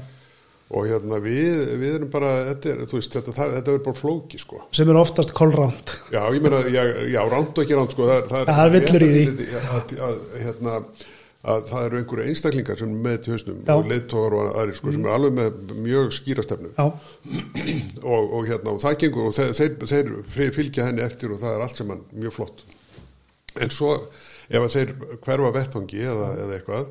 [0.69, 4.45] og hérna við, við erum bara, þetta er, veist, þetta, það, þetta er bara flóki
[4.45, 4.63] sko.
[4.77, 8.33] Sem er oftast kolránt Já, ég meina, já, já ránt og ekki ránt sko, það,
[8.53, 10.81] það er villur í því að hérna
[11.47, 13.73] að það eru einhverju einstaklingar sem með til hausnum Já.
[13.77, 16.73] og leittógar og aðri sko, sem er alveg með mjög skýrastefnu
[18.15, 21.55] og, og hérna og það gengur og þeir, þeir, þeir fylgja henni eftir og það
[21.55, 22.65] er allt sem hann mjög flott.
[23.63, 26.91] En svo ef að þeir hverfa vettvangi eða, eða eitthvað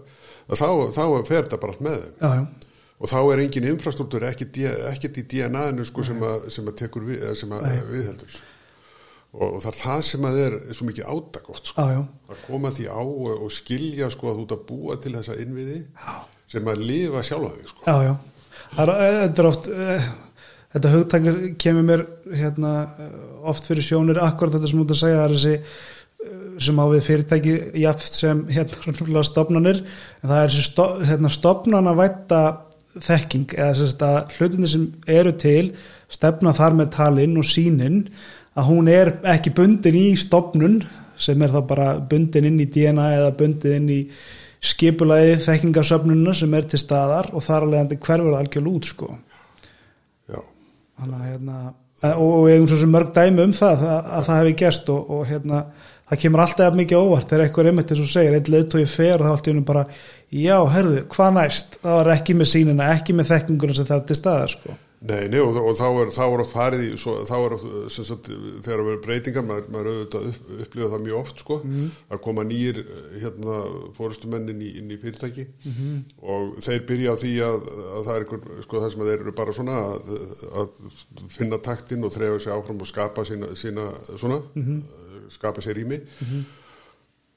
[0.55, 2.17] þá, þá fer þetta bara allt með þeim.
[2.23, 2.73] Já.
[2.95, 7.25] og þá er engin infrastruktúr ekkert í DNA-inu sko, sem, að, sem að tekur við,
[7.39, 8.43] sem að viðheldur
[9.35, 11.85] og það er það sem að er svo mikið ádagótt sko.
[11.85, 15.79] að koma því á og skilja sko að þú ert að búa til þessa innviði
[15.81, 16.13] já.
[16.55, 17.83] sem að lifa sjálf þig sko.
[17.89, 18.13] Já, já,
[18.75, 20.07] það er, eh, þetta er oft uh,
[20.75, 22.73] þetta hugtangir kemur mér hérna,
[23.47, 25.93] oft fyrir sjónir akkurat þetta sem þú ert að segja það er þessi
[26.65, 31.91] sem á við fyrirtæki jafn sem hérna stopnarnir en það er þessi sto, hérna, stopnan
[31.91, 32.41] að vætta
[32.95, 35.65] þekking eða þess að hlutinni sem eru til
[36.11, 38.05] stefna þar með talinn og sínin
[38.55, 40.79] að hún er ekki bundin í stopnun
[41.19, 44.01] sem er þá bara bundin inn í DNA eða bundin inn í
[44.65, 49.09] skipulaði þekkingasöfnuna sem er til staðar og þar alveg hendur hverfur algjörl út sko.
[50.95, 51.57] Að hérna
[52.15, 55.11] og ég hef svo sem mörg dæmi um það að, að það hefði gerst og,
[55.11, 55.61] og hérna
[56.05, 59.15] það kemur alltaf mikið óvart þegar eitthvað er einmitt eins og segir, einn leðtói fer
[59.15, 59.83] og þá alltaf bara,
[60.29, 61.77] já, herðu, hvað næst?
[61.81, 65.27] Það var ekki með sínina, ekki með þekkinguna sem það er til staðar sko Nei,
[65.29, 68.29] nei, og, og þá er, þá er að farið í, svo, þá er að, sagt,
[68.65, 71.91] þegar að vera breytingar, maður, maður auðvitað upp, upplifa það mjög oft, sko, mm.
[72.15, 72.79] að koma nýjir,
[73.21, 73.57] hérna,
[73.97, 75.99] fórustumenn inn í, inn í fyrirtæki mm -hmm.
[76.33, 79.33] og þeir byrja á því að, að það er einhver, sko, það sem þeir eru
[79.41, 80.13] bara svona að,
[80.61, 80.93] að
[81.37, 84.79] finna taktinn og þrefa sér áfram og skapa sína, sína svona, mm -hmm.
[85.37, 86.45] skapa sér ími -hmm.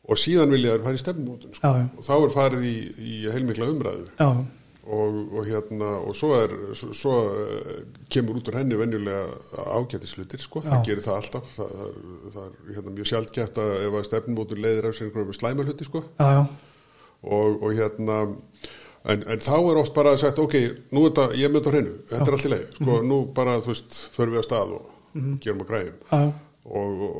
[0.08, 3.14] og síðan vilja þeir fara í stefnmótun, sko, Já, og þá er farið í, í
[3.28, 4.46] heilmikla umræðu Já
[4.88, 10.42] og, og hérna og svo er svo, svo eh, kemur út úr henni venjulega ágætislutir
[10.42, 10.70] sko, Já.
[10.70, 11.52] það gerir það alltaf.
[11.56, 12.00] Það, það er,
[12.34, 16.04] það er hérna, mjög sjálfgæft að ef að stefnumótur leiðir af sér einhverjum slæmalhuti sko.
[16.18, 16.42] Já, já,
[17.28, 18.20] og, og hérna
[19.08, 20.58] en, en þá er oft bara sagt ok,
[20.92, 21.96] nú er þetta, ég mynd á hreinu.
[22.12, 24.94] Þetta er allt í leið, sko, nú bara þú veist förum við á stað og
[25.42, 26.32] gerum að græðum já, já,
[26.68, 27.18] og, og,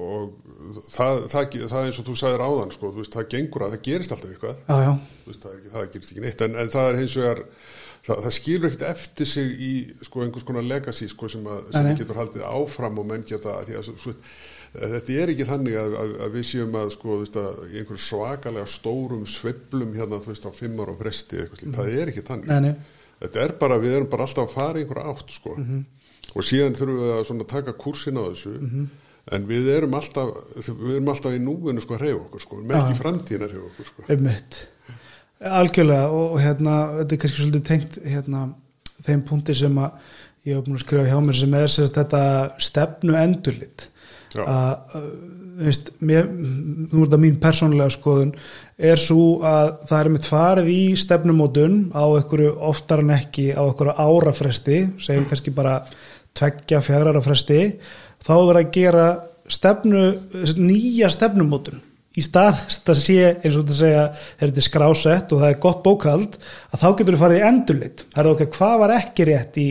[0.69, 3.85] og það, það, það eins og þú sagðir áðan sko, veist, það gengur að það
[3.89, 4.63] gerist alltaf eitthvað.
[4.69, 4.93] Já, já,
[5.29, 6.45] veist, það, er það gerist ekki neitt.
[6.45, 7.43] En, en það er hins vegar
[8.09, 9.73] það, það skilur ekkert eftir sig í
[10.05, 13.75] sko, einhvers konar legacy sko, sem, að, sem getur haldið áfram og menn geta að,
[14.79, 20.21] þetta er ekki þannig að, að, við séum að, sko, einhverjum svakalega stórum sveiflum hérna
[20.23, 22.53] þú veist á fimm ára fresti eitthvað slíkt, það er ekki þannig.
[22.53, 25.57] Nei, nei, þetta er bara, við erum bara alltaf að fara í einhverja átt sko.
[26.37, 28.59] og síðan þurfum við að taka kursin á þessu
[29.35, 32.81] en við erum alltaf við erum alltaf í núinu sko að reyfa okkur sko, með
[32.83, 34.07] ekki framtíðin að reyfa okkur sko.
[34.09, 34.61] einmitt
[35.59, 38.47] algjörlega og, og hérna þetta er kannski svolítið tengt hérna
[39.07, 40.17] þeim punkti sem að
[40.49, 42.23] ég hef búin að skrifa hjá mér sem er sérst þetta
[42.69, 43.89] stefnu endurlit
[44.35, 44.43] Já.
[44.45, 45.05] að,
[45.63, 48.35] veist, mér, nú er þetta mín persónulega skoðun
[48.91, 53.63] er svo að það er mitt farið í stefnumótun á einhverju oftar en ekki á
[53.65, 55.81] einhverju árafresti segjum kannski bara
[56.39, 57.63] tveggja fjárara fresti
[58.25, 59.11] þá er verið að gera
[59.49, 60.07] stefnu,
[60.61, 61.85] nýja stefnumótun.
[62.19, 65.53] Í stað þess að sé eins og þetta segja þegar þetta er skrásett og það
[65.53, 68.03] er gott bókald að þá getur við farið í endurlit.
[68.15, 69.67] Það er okkar hvað var ekki rétt í,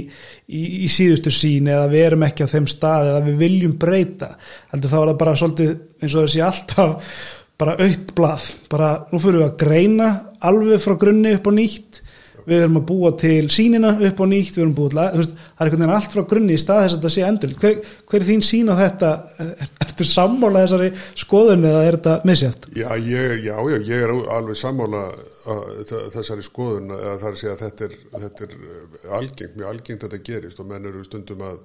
[0.47, 4.29] í, í síðustu sín eða við erum ekki á þeim stað eða við viljum breyta?
[4.71, 7.13] Heldur þá er það bara svolítið eins og þessi alltaf
[7.57, 8.49] bara aukt blað.
[8.71, 10.09] Bara nú fyrir við að greina
[10.47, 12.01] alveg frá grunni upp á nýtt
[12.47, 15.81] við erum að búa til sínina upp á nýtt við erum búið það er einhvern
[15.83, 18.45] veginn allt frá grunni í stað þess að þetta sé endurlit hver, hver er þín
[18.47, 19.09] sín á þetta
[19.43, 19.51] er,
[19.85, 20.89] ertu sammála þessari
[21.23, 22.69] skoðun eða er þetta misjátt?
[22.77, 23.57] Já, já, já,
[23.91, 25.03] ég er alveg sammála
[25.47, 29.55] þ- þessari skoðun að það er að segja að þetta er, þetta er eh, algengt,
[29.59, 31.61] mjög algengt þetta gerist og menn eru stundum að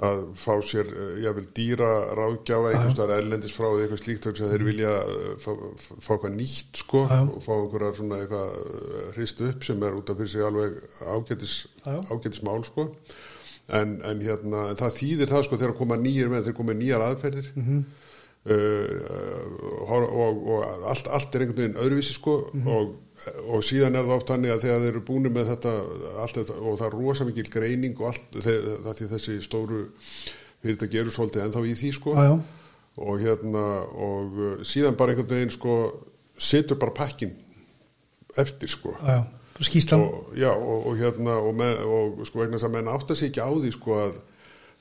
[0.00, 4.44] að fá sér, eh, jável, dýra ráðgjáfa, einhvers staðar erlendis frá eða eitthvað slíkt, þess
[4.46, 5.50] að þeir vilja eh, fá,
[6.00, 7.26] fá eitthvað nýtt, sko Já, já.
[7.34, 10.78] og fá einhverja svona eitthvað eh, hrist upp sem er út af fyrir sig alveg
[11.04, 12.86] ágætis, ágætis mál, sko
[13.70, 17.04] en, en hérna, en það þýðir það, sko, þegar koma nýjir menn, þeir koma nýjar
[17.10, 17.84] aðferðir Mhm.
[18.48, 22.66] uh, og, og, og allt, allt er einhvern veginn öðruvísi sko Mhm.
[22.72, 22.94] og,
[23.28, 25.72] og síðan er það oft þannig að þegar þeir eru búin með þetta,
[26.32, 29.82] þetta og það er rosa mikil greining og allt það því þessi stóru
[30.60, 32.14] fyrirtæki eru svolítið ennþá í því sko.
[32.16, 32.38] Já, já,
[33.00, 33.66] og hérna
[34.06, 35.76] og uh, síðan bara einhvern veginn sko
[36.40, 37.36] setur bara pakkin
[38.40, 38.96] eftir sko.
[39.04, 39.20] Já,
[40.00, 43.44] og, og, og hérna og, með, og sko vegna þess að menn átta sig ekki
[43.44, 44.18] á því sko að,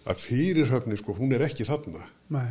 [0.08, 2.08] að fyrirhöfni sko hún er ekki þarna.
[2.32, 2.48] Nei,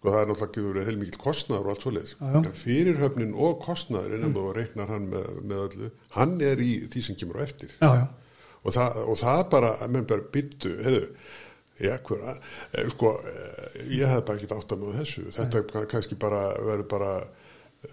[0.00, 2.14] sko það er náttúrulega ekki verið heilmikið kostnaður og allt svoleiðis.
[2.16, 2.38] Já, já.
[2.40, 4.40] en fyrirhöfnin og kostnaður ennum mm.
[4.40, 7.74] og reiknar hann með, með öllu hann er í því sem kemur á eftir.
[7.76, 8.06] Já, já,
[8.64, 11.02] og það, og það bara, menn bara byttu hefðu,
[11.84, 15.90] já, hver að sko, eh, ég hef bara ekki átt að með þessu, þetta kann-
[15.92, 17.12] kannski bara verður bara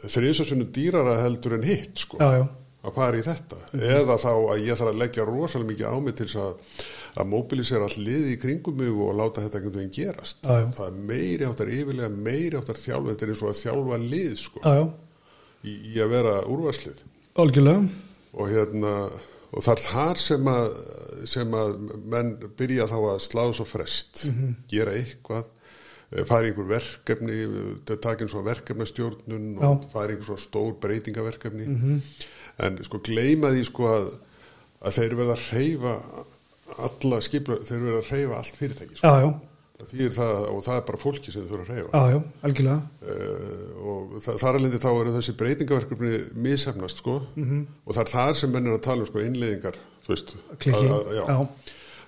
[0.07, 2.19] þriðsasunum dýrara heldur en hitt sko.
[2.23, 2.47] Já, já,
[2.85, 3.57] að fara í þetta.
[3.73, 6.83] Eða þá að ég þarf að leggja rosalega mikið á mig til þess að,
[7.17, 10.37] að mobilisera all liði í kringum mig og láta þetta einhvern veginn gerast.
[10.45, 10.67] Já.
[10.77, 14.35] það er meiri áttar yfirlega meiri áttar þjálfa þetta er eins og að þjálfa lið
[14.43, 14.83] sko, já,
[15.65, 17.01] í, í að vera úrvarslið.
[17.41, 17.87] Algjörlega.
[18.37, 18.93] Og hérna
[19.47, 20.65] og það er þar sem að
[21.27, 21.77] sem að
[22.13, 24.55] menn byrja þá að slá svo frest, Mhm.
[24.69, 25.47] gera eitthvað
[26.27, 27.41] fara í einhver verkefni
[27.87, 31.67] það taka eins og verkefnastjórnun og fara í einhver svo stór breytingaverkefni.
[32.63, 34.07] En sko gleyma því sko að,
[34.87, 35.97] að þeir verða að reyfa
[36.87, 39.11] alla skipla, þeir verða að reyfa allt fyrirtæki sko.
[39.11, 39.29] Já, já,
[39.77, 42.79] það það, og það er bara fólki sem þeir þurfa að reyfa já, já, algjörlega.
[43.03, 46.13] Uh, og það, þar alveg þá eru þessi breytingaverkefni
[46.47, 47.19] mishefnast sko.
[47.85, 50.37] Og það er þar sem menn er að tala um sko innleiðingar þú veist.
[50.71, 51.23] Að, já.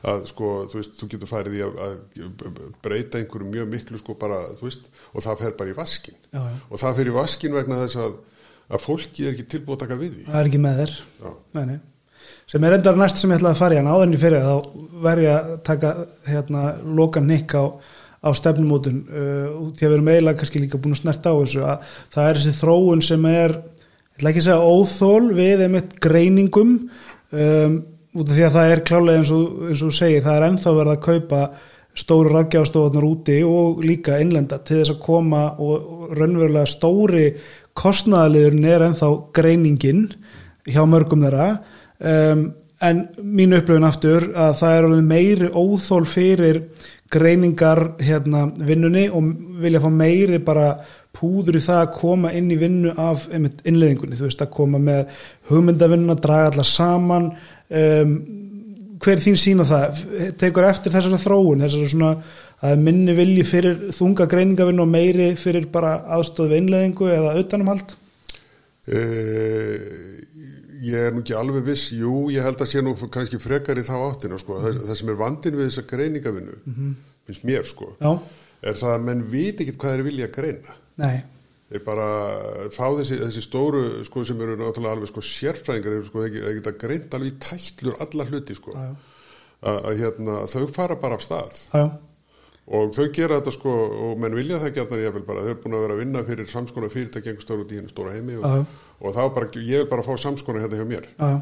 [0.07, 4.15] Að sko þú veist þú getur farið í að, að breyta einhverju mjög miklu sko
[4.19, 6.57] bara þú veist og það fer bara í vaskin Já, já.
[6.69, 8.19] og það fer í vaskin vegna þess að
[8.69, 10.93] að fólki er ekki tilbúið að taka við því það er ekki með þér
[11.57, 11.79] nei, nei.
[12.51, 14.53] sem er endar næst sem ég ætlaði að fara í hann áðurinn í fyrir þá
[15.07, 15.93] verð ég að taka
[16.29, 16.63] hérna
[16.99, 17.63] loka nikk á,
[18.21, 21.39] á stefnumótun uh, út í að við erum eiginlega kannski líka búin að snerta á
[21.41, 25.65] þessu að það er þessi þróun sem er ég ætla ekki að segja óþól við
[25.65, 27.79] einmitt greiningum um,
[28.19, 30.73] út af því að það er klálega eins og, eins og segir, það er ennþá
[30.77, 31.41] verið að kaupa
[31.99, 37.25] stóru rafgjástofarnar úti og líka innlenda til þess að koma og, raunverulega stóri
[37.79, 40.07] kostnaðaliðurinn er ennþá greiningin
[40.69, 41.49] hjá mörgum þeirra.
[41.99, 42.45] Um,
[42.79, 46.61] en mín upplöfun aftur að það er alveg meiri óþól fyrir
[47.11, 49.29] greiningar hérna, vinnunni og
[49.59, 50.69] vilja fá meiri bara
[51.15, 54.79] púður í það að koma inn í vinnu af einmitt innleðingunni, þú veist að koma
[54.79, 57.31] með hugmyndavinnuna, draga allar saman
[57.69, 58.13] um,
[58.99, 60.03] hver er þín sín á það,
[60.41, 62.11] tekur eftir þessari þróun, þessari svona
[62.67, 67.95] að minni vilji fyrir þunga greiningavinnu og meiri fyrir bara aðstóð við innleðingu eða utanumhald?
[68.89, 70.19] Uh,
[70.83, 73.85] ég er nú ekki alveg viss, jú, ég held að sé nú kannski frekar í
[73.87, 74.59] þá áttina, sko.
[74.63, 76.59] það, það sem er vandin við þessa greiningavinnu,
[77.27, 78.11] finnst mér, sko, Já,
[78.69, 80.79] er það að menn viti ekki hvað þeir vilja greina.
[80.99, 81.17] nei,
[81.69, 82.09] Þeir bara
[82.73, 87.13] fá þessi, þessi stóru, sko, sem eru náttúrulega alveg, sko, sérfræðingar, sko, þeir geta greint
[87.13, 88.95] alveg í tætlur alla hluti, sko, að,
[89.77, 91.59] að hérna, þau fara bara af stað.
[91.73, 91.89] já, já,
[92.69, 95.61] Og þau gera þetta sko og menn vilja það gætnar ég vil bara, þau er
[95.63, 99.15] búin að vera að vinna fyrir samskona fyrirtæki einhver stóru hennu stóra heimi og, og
[99.15, 101.07] þá bara, ég vil bara fá samskona hérna hjá mér.
[101.15, 101.39] Já, já,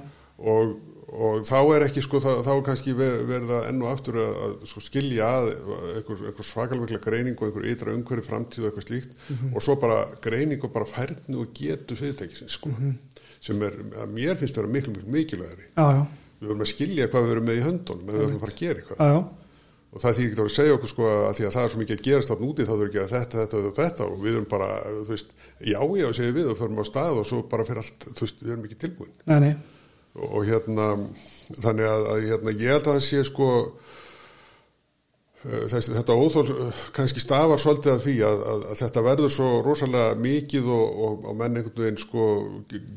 [0.54, 3.92] og, og þá er ekki sko, þá, þá er kannski ver, verið að enn og
[3.94, 5.46] aftur að, að sko, skilja að
[5.96, 9.14] einhver, einhver svakalvegla greining og einhver ytra umhverju framtíð og eitthvað slíkt.
[9.32, 9.54] Mhm.
[9.56, 12.98] og svo bara greining og bara færnu og getu fyrirtækisins sko, Mhm.
[13.40, 13.72] sem er,
[14.04, 15.68] að mér finnst vera miklu, miklu mikilvægari.
[15.78, 16.06] já, já,
[16.42, 18.52] Við verðum að skilja hvað við verðum með í höndunum ef við ætlum að fara
[18.52, 18.98] að gera eitthvað.
[18.98, 19.18] Já,
[19.94, 21.98] og það þýr ekki að segja okkur sko að því að það er svo mikið
[21.98, 24.04] að gerast þarna úti þá þurfum við að gera þetta, þetta og þetta.
[24.12, 25.30] Og við erum bara, þú veist,
[25.66, 28.44] já, já, segir við og förum á stað og svo bara fyrir allt, þú veist,
[28.44, 29.14] við erum ekki tilbúin.
[29.26, 29.56] Nei, nei,
[30.16, 30.90] og, hérna,
[31.62, 33.50] þannig að, að hérna, ég held að það sé sko
[35.46, 39.34] eh, þessi, þetta óþól eh, kannski stafar svolítið að því að, að, að þetta verður
[39.38, 42.30] svo rosalega mikið og, og, og menn einhvern veginn sko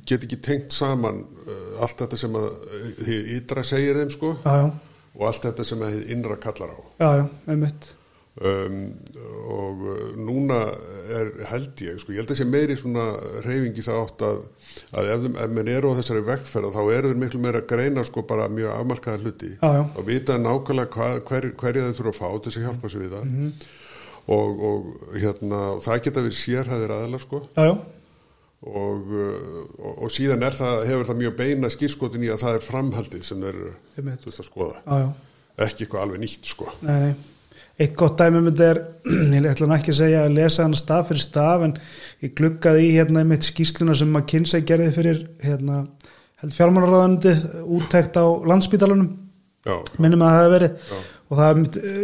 [0.09, 4.35] get ekki tengt saman uh, allt þetta sem að eh, því ytra segir þeim sko
[4.40, 4.68] já, já,
[5.18, 6.79] og allt þetta sem að þið innra kallar á.
[7.03, 7.94] Já, já, einmitt,
[8.40, 8.79] um,
[9.50, 10.59] og uh, núna
[11.11, 13.05] er held ég, sko, ég held að sé meiri svona
[13.44, 14.40] reyfingi það átt að,
[15.00, 18.05] að ef, ef menn eru á þessari vekkferð þá eru þeir miklu meira að greina
[18.07, 19.83] sko bara mjög afmarkaða hluti Já, já.
[19.85, 23.05] og vita nákvæmlega hva, hver, hverja þeir þurfa að fá til þess að hjálpa sér
[23.05, 23.31] við það.
[23.31, 23.55] Mhm.
[24.31, 27.42] og, og hérna það geta við sérhæðir aðeila sko.
[27.57, 27.70] Já,
[28.61, 32.59] og, uh, og, og síðan er það, hefur það mjög beina skýrskotin í að það
[32.59, 33.61] er framhaldið sem þeir
[33.96, 34.98] þú veist að skoða.
[35.61, 36.68] Ekki eitthvað alveg nýtt sko.
[36.87, 37.14] Nei, nei.
[37.81, 38.83] Eitt gott dæmi myndi er,
[39.37, 41.79] ég ætla ekki að segja að lesa hann staf fyrir staf en
[42.20, 45.87] ég gluggaði í hérna mitt skýsluna sem að kynsa gerði fyrir hérna,
[46.44, 47.33] fjármálaráðandi
[47.79, 49.09] úttekt á landsbítalunum
[49.64, 50.77] já, minnum að það hefði verið.
[50.90, 51.01] Já.
[51.31, 51.59] og það,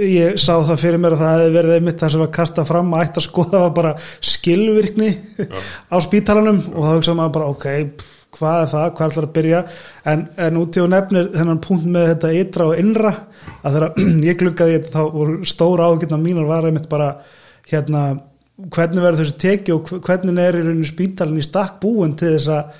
[0.07, 2.92] ég sá það fyrir mér að það hefði verið einmitt það sem var kastað fram
[2.95, 3.95] að ætti að skoða var bara
[4.33, 5.12] skilvirkni
[5.92, 6.61] á spítalanum.
[6.73, 7.66] Og þá hugsaði maður bara ok,
[7.97, 9.62] pff, hvað er það, hvað ætlar að byrja
[10.12, 13.12] en, en út í og nefnir þennan punkt með þetta ytra og innra
[13.62, 17.12] að þegar ég gluggaði þá voru stóra ágjörna mínar var einmitt bara
[17.70, 18.09] hérna,
[18.72, 22.53] hvernig verður þessu teki og hvernig er í rauninu spítalinn í stakk búin til þess
[22.59, 22.77] að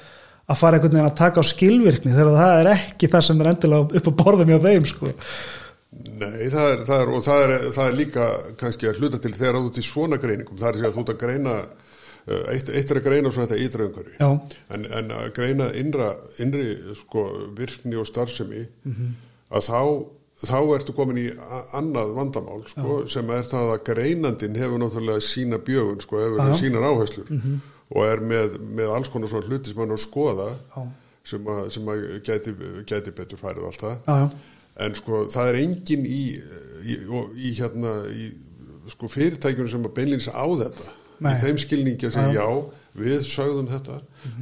[0.47, 3.49] að fara einhvern veginn að taka á skilvirkni þegar það er ekki það sem er
[3.51, 5.15] endilega upp að borða mjög þeim sko.
[6.17, 8.29] Nei, það er, það er, og það er, það er líka
[8.61, 11.03] kannski að hluta til þegar þú ert í svona greiningum, það er segja að þú
[11.03, 11.57] ert að greina,
[12.27, 13.63] eitt, eitt er að greina svona þetta
[14.19, 14.29] Já.
[14.75, 16.09] en, en að greina innra,
[16.43, 18.65] innri sko, virkni og starfsemi,
[19.55, 19.81] að þá,
[20.43, 21.29] þá ertu komin í
[21.79, 26.59] annað vandamál, sko, sem er það að greinandin hefur náttúrulega sína bjögun, sko, hefur Já.
[26.65, 27.31] sínar áherslur
[27.95, 30.83] og er með, með alls konar svona hluti sem hann á skoða, Já.
[31.31, 32.57] sem að, sem að gæti,
[32.91, 34.37] gæti betur færið allt það.
[34.83, 36.23] En sko það er engin í,
[36.85, 38.27] í, og í hérna í
[38.91, 41.33] sko fyrirtækjunum sem að beinlýnsa á þetta Nei.
[41.35, 42.47] í þeim skilningi að segja Já.
[42.97, 43.99] við sögðum þetta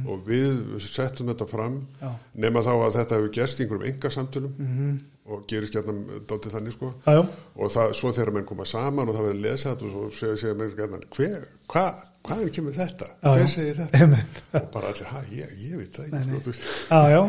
[0.09, 1.81] og við settum þetta fram.
[2.01, 2.11] Já.
[2.45, 5.93] nema þá að þetta hefur gerst í einhverjum engasamtölum og gerist gætna
[6.29, 6.91] dálítið þannig sko.
[7.07, 7.21] Já, já.
[7.57, 10.33] og það, svo þegar menn koma saman og það verður að lesa þetta og svo
[10.37, 13.07] segja, menn hver, hvað, hvaðan kemur þetta?
[13.23, 14.29] Hver segir þetta?
[14.61, 16.67] Og bara allir, hæ, ég, ég veit það ekki sko, þú veist.
[16.91, 17.21] Já, já,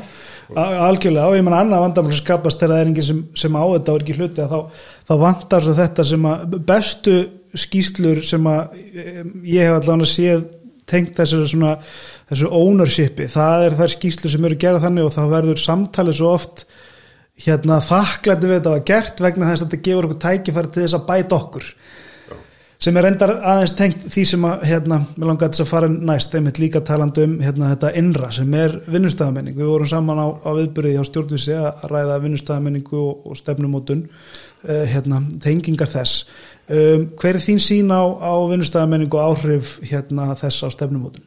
[0.61, 1.31] Al- algjörlega.
[1.33, 3.97] Og ég menn annað vandamál skapast þegar það er enginn sem, sem á þetta og
[4.03, 7.17] er ekki hluti að þá, þá vantar svo þetta sem að bestu
[7.55, 8.79] skýslur sem að
[9.47, 10.47] ég hef allan að séð
[10.87, 11.45] tengt þessu
[12.27, 16.35] þessu ownershipi, það er þær skýslur sem eru gerað þannig og það verður samtalið svo
[16.35, 16.67] oft
[17.45, 20.97] hérna þakklætti við þetta var gert vegna þess að þetta gefur okkur tækifæri til þess
[20.97, 21.69] að bæta okkur.
[22.87, 26.35] Sem er reyndar aðeins tengt því sem að hérna, mér langar þess að fara næst
[26.37, 30.51] einmitt líka talandi um hérna, þetta innra sem er vinnustæðamenning, við vorum saman á, á
[30.59, 36.27] viðbyrði á stjórnvísi að ræða vinnustæðamenningu og, og stefnumótun uh, hérna, tengingar þess
[36.69, 41.27] um, hver er þín sín á, á vinnustæðamenningu áhrif hérna, þess á stefnumótun?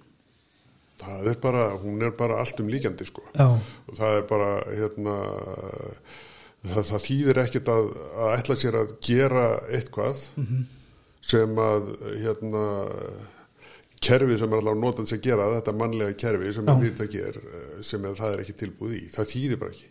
[0.99, 3.23] það er bara, hún er bara allt um líkjandi sko.
[3.31, 5.15] Já, og það er bara hérna
[6.65, 9.45] það, það þýðir ekkert að, að ætla sér að gera
[9.77, 10.23] eitthvað
[11.29, 11.91] sem að
[12.23, 12.65] hérna
[13.99, 16.71] kerfi sem er alveg notað til að gera þetta mannlega kerfi sem Já.
[16.71, 19.01] að fyrirtæki er eh, sem er, það er ekki tilbúð í.
[19.15, 19.88] Það þýðir bara ekki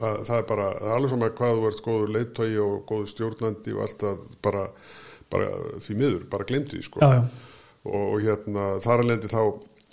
[0.00, 3.08] það, það er bara, það er alveg sama hvað þú ert góður leittói og góður
[3.12, 4.64] stjórnandi og allt að bara,
[5.30, 5.48] bara
[5.84, 7.00] því miður, bara glemdi því sko.
[7.04, 7.24] Já, já,
[7.84, 9.42] og, og hérna þar alveg þá,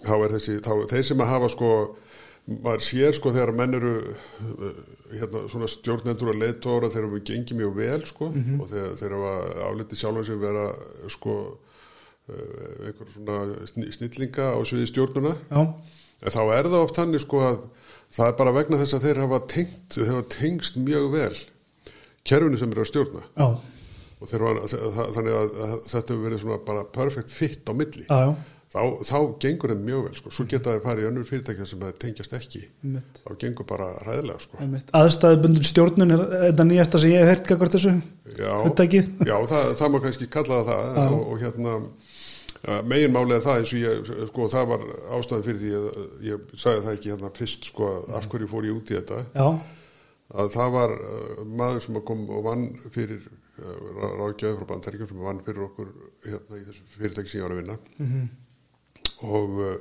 [0.08, 1.72] þá er þessi, þá, þeir sem að hafa sko,
[2.48, 3.94] maður sér sko þegar menn eru
[5.12, 8.60] hérna svona stjórnendur og leittóra þegar við gengið mjög vel sko Mhm.
[8.62, 9.34] og þegar þeir hafa
[9.68, 10.66] áliti sjálfan sem vera
[11.12, 11.36] sko
[12.30, 13.38] uh, einhver svona
[13.68, 15.62] sni- snillinga á sviði stjórnuna já,
[16.18, 17.58] En þá er það oft þannig sko að
[18.16, 21.34] það er bara vegna þess að þeir hafa tengt, þeir hafa tengst mjög vel
[22.28, 23.24] kerfinu sem eru að stjórna.
[23.40, 23.48] Já,
[24.18, 28.06] og þeir var, þannig að, þetta hefur verið svona bara perfect fit á milli.
[28.08, 28.36] já, já,
[28.68, 31.80] Þá, þá gengur þeim mjög vel sko, svo geta þeir farið í önnur fyrirtækja sem
[31.86, 32.60] þeir tengjast ekki.
[32.84, 34.58] einmitt, Þá gengur bara ræðilega sko.
[34.60, 34.90] einmitt.
[35.00, 37.94] Aðstæðubundin stjórnun er þetta nýjasta sem ég hef heyrt kakvart þessu
[39.24, 41.78] Já, það, það má kannski kalla það og, og hérna
[42.90, 44.86] megin máli er það eins og ég, sko, það var
[45.18, 48.78] ástæðan fyrir því að ég sagði það ekki hérna fyrst sko, af hverju fór ég
[48.80, 49.20] út í þetta.
[49.36, 49.48] Já,
[50.42, 55.22] að það var uh, maður sem kom og vann fyrir uh, ráðgjöðu frá bandaríkjum sem
[55.28, 55.94] vann fyrir okkur
[56.26, 58.26] hérna í þessu fyrirtæki sem ég var að vinna Mhm.
[59.28, 59.78] og uh,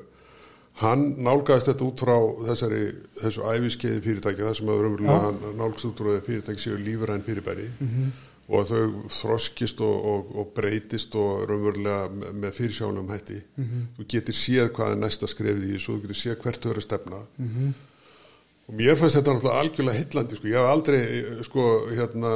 [0.83, 2.14] hann nálgæðist þetta út frá
[2.51, 2.83] þessari,
[3.22, 8.11] þessu æfiskeiði fyrirtæki það sem að hann nálgæðist út frá fyrirtæki séu lífræn fyrirbæri Mhm.
[8.49, 13.86] Og þau þroskist og, og, og breytist og raunverulega með, fyrirsjánum hætti Mhm.
[13.99, 16.80] þú getur séð hvað er næsta skrefið í þessu þú getur séð hvert þau eru
[16.80, 17.74] að stefna Mhm.
[18.68, 20.47] og mér fannst þetta náttúrulega algjörlega hillandi sko.
[20.47, 22.32] ég hef aldrei eh, sko, hérna,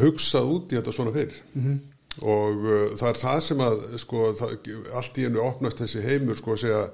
[0.00, 1.80] hugsað út í þetta svona fyrr Mhm.
[2.22, 4.56] og uh, það er það sem að sko, það,
[4.94, 6.90] allt í hennu opnast þessi heimur sko að segja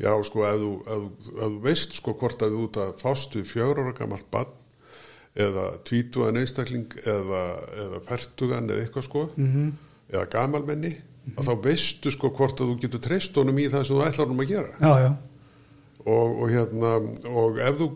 [0.00, 3.92] já sko ef þú, veist sko hvort að þú út að fást við fjör ára
[3.96, 4.50] gamalt bann
[5.36, 7.42] eða tvítugan einstakling eða,
[7.84, 9.72] eða fertugan eða eitthvað sko Mhm.
[10.12, 10.92] eða gamalmenni
[11.36, 14.26] að þá veistu sko hvort að þú getur treyst honum í það sem þú ætlar
[14.30, 15.10] honum að gera já, já,
[16.06, 16.92] og, og hérna
[17.34, 17.88] og ef þú,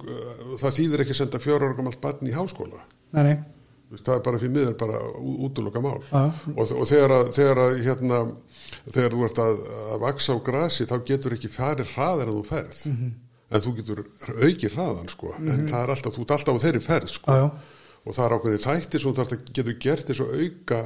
[0.58, 2.82] það þýðir ekki að senda fjóra ára gamalt barn í háskóla
[3.14, 3.36] nei, nei,
[3.94, 5.00] það er bara fyrir miður bara
[5.46, 6.24] útloka mál Já.
[6.56, 8.20] og, og þegar að, þegar að hérna,
[8.90, 9.64] þegar þú ert að,
[9.94, 13.10] að vaksa á grasi þá getur ekki farið hraðar en þú ferð Mhm.
[13.50, 14.02] En þú getur
[14.44, 15.34] aukið hraðan sko.
[15.40, 17.36] En það er alltaf, þú ert alltaf á þeirri ferð sko.
[17.36, 17.44] Já,
[18.00, 20.80] og það er ákveðið þættir sem þú getur gert þess að auka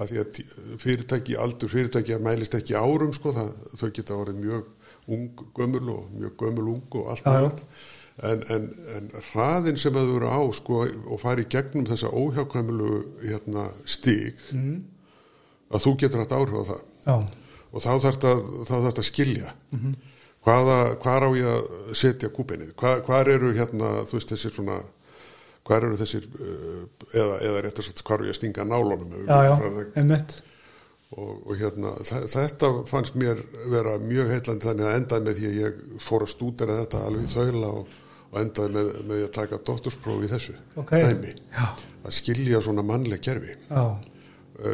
[0.00, 0.40] að því að
[0.80, 3.48] fyrirtæki, aldur fyrirtæki að mælist ekki árum sko, það,
[3.80, 4.68] þau geta orðið mjög
[5.10, 7.32] ung, gömul og mjög gömul ung og allt já.
[7.34, 7.64] mögulegt.
[8.22, 8.64] en, en,
[8.96, 12.90] en hraðin sem þú eru á sko, og fari gegnum þessa óhjákvæmulu
[13.24, 14.80] hérna, stig Mhm.
[15.70, 16.80] að þú getur hægt áhrif á það.
[17.06, 17.16] Já,
[17.72, 18.18] og þá þarf
[18.68, 19.52] þarf að skilja.
[19.70, 19.94] Hvaða,
[21.04, 24.78] hvar á ég að setja kúbeinið, Hva, hvar eru hérna, þú veist þessir svona
[25.68, 29.28] hvar eru þessir uh, eða, eða rétt að sagt, hvar á ég að stinga við
[29.28, 30.40] já, já,
[31.10, 33.40] og, og hérna, þetta fannst mér
[33.72, 37.26] vera mjög heillandi þannig að endaði með því að ég fór að stúdera þetta alveg
[37.26, 37.96] í þaula og,
[38.30, 40.92] og endaði með, með að taka doktorspróf í þessu Ok.
[41.02, 41.34] dæmi.
[41.56, 41.66] Já,
[42.06, 43.56] að skilja svona mannleg kerfi.
[43.68, 43.82] Já,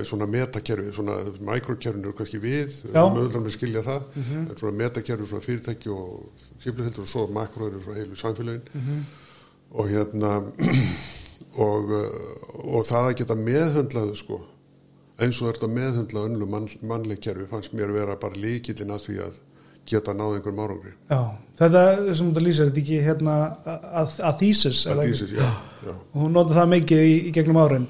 [0.08, 1.18] svona metakerfi, svona
[1.50, 3.02] mikrokerfin eru kannski við, Já.
[3.04, 4.08] mögulega með skilja það.
[4.16, 9.06] En svona metakerfi, svona fyrirtæki og skipluhildur og svo makro eru svona heilu samfélagin
[9.76, 10.34] og hérna
[11.66, 12.20] og, eh,
[12.64, 14.40] og það að geta meðhöndlaðu sko
[15.22, 19.18] eins og þetta meðhöndla önlu mann, mannleg kerfi fannst mér vera bara líkillin að því
[19.26, 19.38] að
[19.86, 20.92] geta náð einhverjum árangri.
[21.10, 21.20] Já,
[21.60, 21.82] þetta
[22.18, 23.36] sem þú lýsir, þetta ekki hérna
[23.94, 25.46] að, þýsis, að dísis, já,
[25.86, 25.92] já.
[25.94, 27.86] og hún nota það mikið í, í gegnum árin,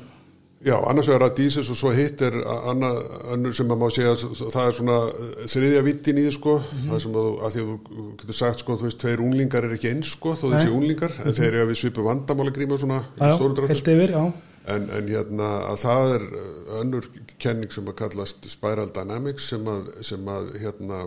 [0.65, 2.97] Já, annars vegar að dísis og svo hitt er annað,
[3.35, 6.55] önnur sem að má segja að það er svona eh, þriðja vittin í því sko,
[6.87, 9.75] það sem að, að því að þú getur sagt sko, þú veist, tveir unglingar er
[9.77, 13.03] ekki eins sko, þó þessi unglingar, en þeir eru að við svipu vandamála gríma svona
[13.05, 13.75] í já, stóru dráttum.
[13.75, 14.25] heilt yfir, já,
[14.67, 16.47] En, en hérna að það er uh,
[16.81, 17.05] önnur
[17.39, 21.05] kenning sem að kallast Spiral Dynamics sem að, sem að hérna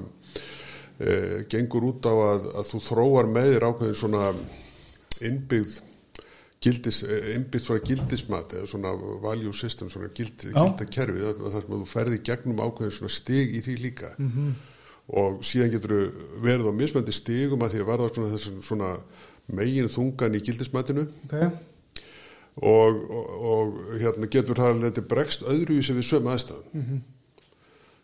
[0.95, 1.18] e,
[1.52, 4.30] gengur út á að, að þú þróar með þér ákveðin svona
[5.28, 5.82] innbyggð
[6.64, 8.91] gildis, eh, innbyggð svona gildismat eða svona
[9.24, 13.78] value system, svona gildi, gildakerfi þar sem þú ferði gegnum ákveðin svona stig í því
[13.80, 14.14] líka.
[15.10, 16.01] Og síðan getur þú
[16.43, 18.89] verið á mismöndi stigum að því að varða svona þessum svona
[19.47, 21.07] megin þungan í gildismatinu.
[21.26, 21.39] Ok,
[22.62, 27.01] og, og, og hérna getur það að þetta bregst öðruvísi við sömu aðstæðan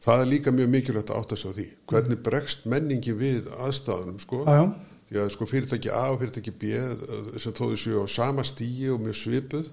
[0.05, 1.65] það er líka mjög mikilvægt að átta sig á því.
[1.91, 4.65] Hvernig bregst menningi við aðstæðanum sko, já, já,
[5.09, 8.89] því að sko fyrirtæki A og fyrirtæki B eh, sem þóðu séu á sama stíi
[8.93, 9.69] og mjög svipuð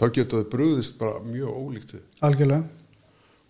[0.00, 2.04] þá getur það brugðist bara mjög ólíkt við.
[2.26, 2.62] Algjörlega,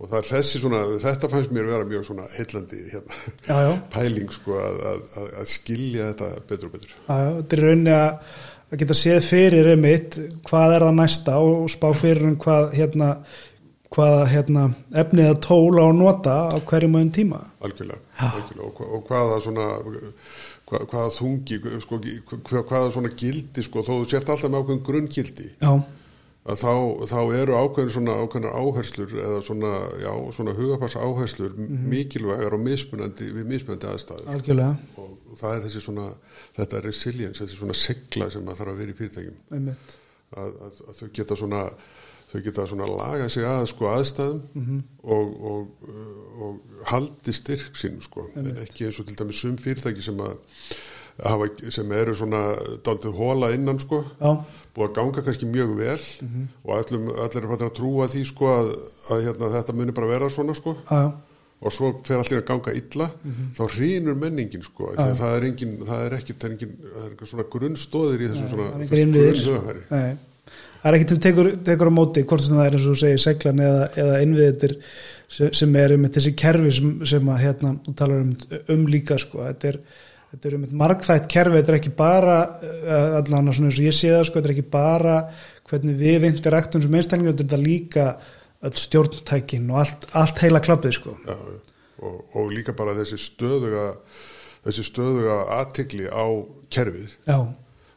[0.01, 3.75] og það er þessi svona, þetta fannst mér vera mjög svona heillandi hérna, já, já,
[3.97, 6.97] pæling sko að, að, að, að skilja þetta betur og betur.
[6.97, 8.41] Já, þetta er rauninni að,
[8.71, 13.15] að geta séð fyrir einmitt hvað er það næsta og spá fyrir um hvað hérna
[13.91, 14.69] hvaða hérna,
[15.03, 17.41] efnið að tóla og nota á hverjum aðeins tíma.
[17.67, 18.87] Algjörlega, algjörlega.
[18.87, 19.65] Og hvaða svona
[20.71, 24.85] hva, hvaða þungi sko, hva, hvaða svona gildi sko, þó þú sért alltaf með ákveðin
[24.87, 26.73] grunngildi þá,
[27.11, 33.29] þá eru ákveðin svona ákveðinar áherslur eða svona, já, svona hugapass áherslur mikilvægar og mismunandi
[33.35, 34.29] við mismunandi aðstæður.
[34.35, 35.01] Algjörlega.
[35.03, 36.07] Og það er þessi svona
[36.57, 39.75] þetta resilience, þessi svona segla sem að þarf að vera í fyrirtækjum.
[40.31, 41.65] Að, að, að þau geta svona
[42.31, 48.01] þau geta svona laga sig að sko aðstæðum og, og, uh, og haldi styrk sín
[48.05, 50.37] sko, en ekki eins og til dæmis sum fyrirtæki sem að
[51.21, 52.43] hafa, sem eru svona
[52.87, 54.31] daldið hóla innan sko, já,
[54.75, 55.99] búið að ganga kannski mjög vel
[56.65, 58.71] og allum, allir er fattir að trúa því sko að,
[59.11, 60.77] að hérna, þetta muni bara vera svona sko.
[60.91, 61.11] Já,
[61.61, 63.11] og svo fer allir að ganga illa
[63.57, 67.31] þá hrýnur menningin sko það er engin, það er ekki það er engin, það er
[67.33, 68.71] svona grunnstóðir í þessu svona
[69.91, 70.30] það
[70.81, 73.01] það er ekkert sem tekur, tekur á móti hvort sem það er eins og þú
[73.03, 74.77] segir seglan eða, eða innviðir
[75.31, 78.33] sem, sem er um þessi kerfi sem, sem að hérna, þú talar um,
[78.77, 79.45] um líka sko.
[79.47, 79.81] þetta er,
[80.33, 81.61] þetta er um margþætt kerfi.
[81.61, 84.57] Þetta er ekki bara uh, allan svona eins og ég sé það, sko, þetta er
[84.57, 85.17] ekki bara
[85.71, 88.11] hvernig við interaktum sem einstaklingur þetta er líka
[88.67, 91.17] öll stjórntækin og allt, allt heila klappið sko.
[91.25, 91.37] Já,
[92.01, 93.87] og, og líka bara þessi stöðuga
[94.67, 96.27] þessi stöðuga aðtikli á
[96.73, 97.39] kerfið, já,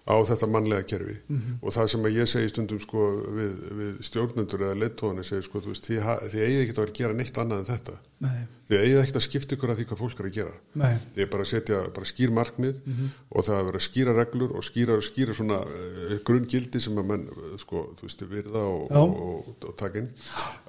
[0.03, 1.17] á þetta mannlega kerfi.
[1.27, 1.59] Mhm.
[1.61, 3.03] og það sem að ég segi stundum sko
[3.37, 6.91] við, við stjórnendur eða leittóðanir segi sko, þú veist, þið, þið eigið ekki að vera
[6.91, 7.95] að gera neitt annað en þetta.
[8.23, 10.53] Nei, þið eigið ekki að skipta ykkur að því hvað fólk er að gera.
[10.79, 10.93] Nei.
[11.15, 12.81] Þið er bara að setja bara skýr markmið
[13.31, 17.09] og það er að vera skýra reglur og skýra, skýra svona uh, grunngildi sem að
[17.11, 20.11] menn uh, sko, þú veist, virða og, og, og, og taka inn.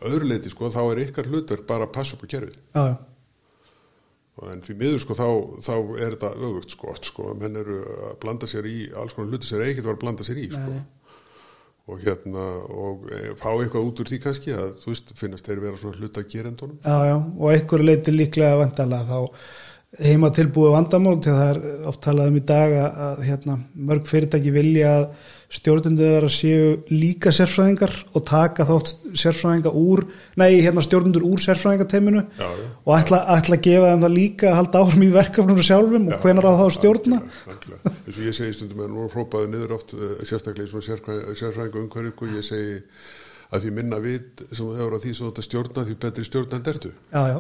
[0.03, 2.59] Öðru leiti sko, þá er ykkar hlutverk bara að passa upp á kerfið.
[2.75, 2.97] Já, já,
[4.43, 5.29] en fyrir miður sko þá,
[5.63, 7.81] þá er þetta öfugt sko, sko, menn eru
[8.11, 10.79] að blanda sér í alls konar hluti sem er ekkert að blanda sér í sko.
[11.85, 15.61] Og hérna og e, fá eitthvað út úr því kannski að þú veist, finnast þeir
[15.67, 16.79] vera svona hluta gerendunum?
[16.81, 19.19] Já, já, og einhver leiti líklega vandalega þá
[20.03, 23.59] heima tilbúið vandamál til það er oft talað um í dag að, að hérna,
[23.91, 25.05] mörg fyrirtæki vilja að
[25.55, 30.03] stjórnundu þeirra séu líka sérfræðingar og taka þátt sérfræðinga úr,
[30.41, 32.69] nei, hérna stjórnundur úr sérfræðingateiminu Já, já.
[32.85, 36.25] og ætla, ætla að gefa þeim það líka að halda áfram í verkefnum sjálfum og
[36.25, 37.21] hvenar á það að stjórna?
[37.55, 41.37] eins og ég segi stundum en nú hrópaði niður oft eh, sérstaklega í svona sérfræ-
[41.39, 42.81] sérfræðingu umhverju og ég segi
[43.55, 45.95] að því minna vit sem þú hefur á því sem þú ert að stjórna því
[46.03, 46.91] betri stjórnand ertu.
[47.15, 47.39] Já, já,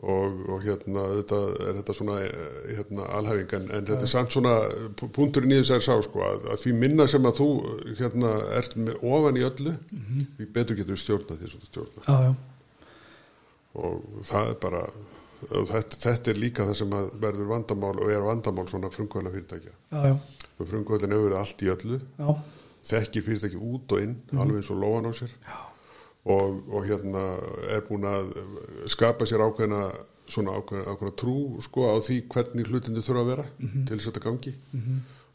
[0.00, 3.54] og, og hérna þetta er þetta svona eh, hérna, alhæfing.
[3.58, 4.54] En, en þetta er samt svona
[5.02, 7.48] punkturinn í þess er sá sko að, að því minna sem að þú
[8.00, 9.76] hérna ert með ofan í öllu
[10.38, 12.34] því betur getur við stjórnað því þú stjórna já, já,
[13.80, 14.84] og það er bara
[15.70, 20.16] þetta, þetta er líka það sem að verður vandamál og er vandamál svona frumkvæðla fyrirtækja
[20.68, 21.98] frumkvæðlin hefur allt í öllu.
[22.18, 22.30] Já,
[22.90, 25.32] þekkir fyrirtæki út og inn alveg eins og lóan á sér.
[25.44, 25.58] Já,
[26.30, 27.24] og, og hérna
[27.76, 28.32] er búin að
[28.92, 29.84] skapa sér ákveðna
[30.30, 34.10] svona ákveðna, ákveðna trú sko á því hvernig hlutindi þurfa að vera til þess að
[34.10, 34.54] þetta gangi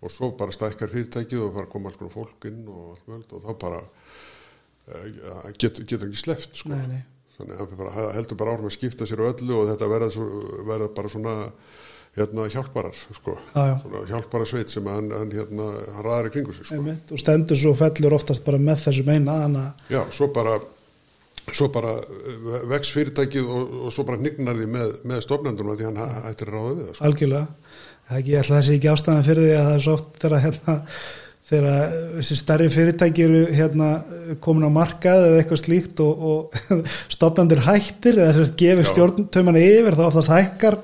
[0.06, 3.34] og svo bara stækkar fyrirtækið og bara koma alls konar fólk inn og allt mögult
[3.36, 6.72] og þá bara uh, getur get ekki sleppt sko.
[6.74, 7.02] Nei, nei.
[7.40, 10.30] þannig að bara, heldur bara árum að skipta sér á öllu og þetta verða,
[10.70, 11.36] verða bara svona
[12.16, 13.34] hérna hjálparar sko.
[13.56, 13.74] Já, já.
[13.82, 15.66] Svona hjálpara sveit sem hann, hann hérna
[15.98, 16.84] hann ræðar í kringu sig sko.
[16.86, 20.60] og stendur svo fellur oftast bara með þessum eina Já, svo bara
[21.52, 25.90] svo bara eh, vex fyrirtækið og, og svo bara hnignar því með, með stofnendunum því
[25.90, 27.06] hann hættir að ráða við það sko.
[27.10, 27.46] algjörlega
[28.16, 30.44] er ég ætla að sé ekki ástæðan fyrir því að það er svo oft þegar
[30.46, 30.76] hérna
[31.46, 33.90] þessi stærri fyrirtæki eru hérna
[34.42, 36.80] komin á markað eða eitthvað slíkt og, og
[37.16, 40.80] stopnandir hættir eða sem sagt gefur stjórntöman yfir þá oftast hækkar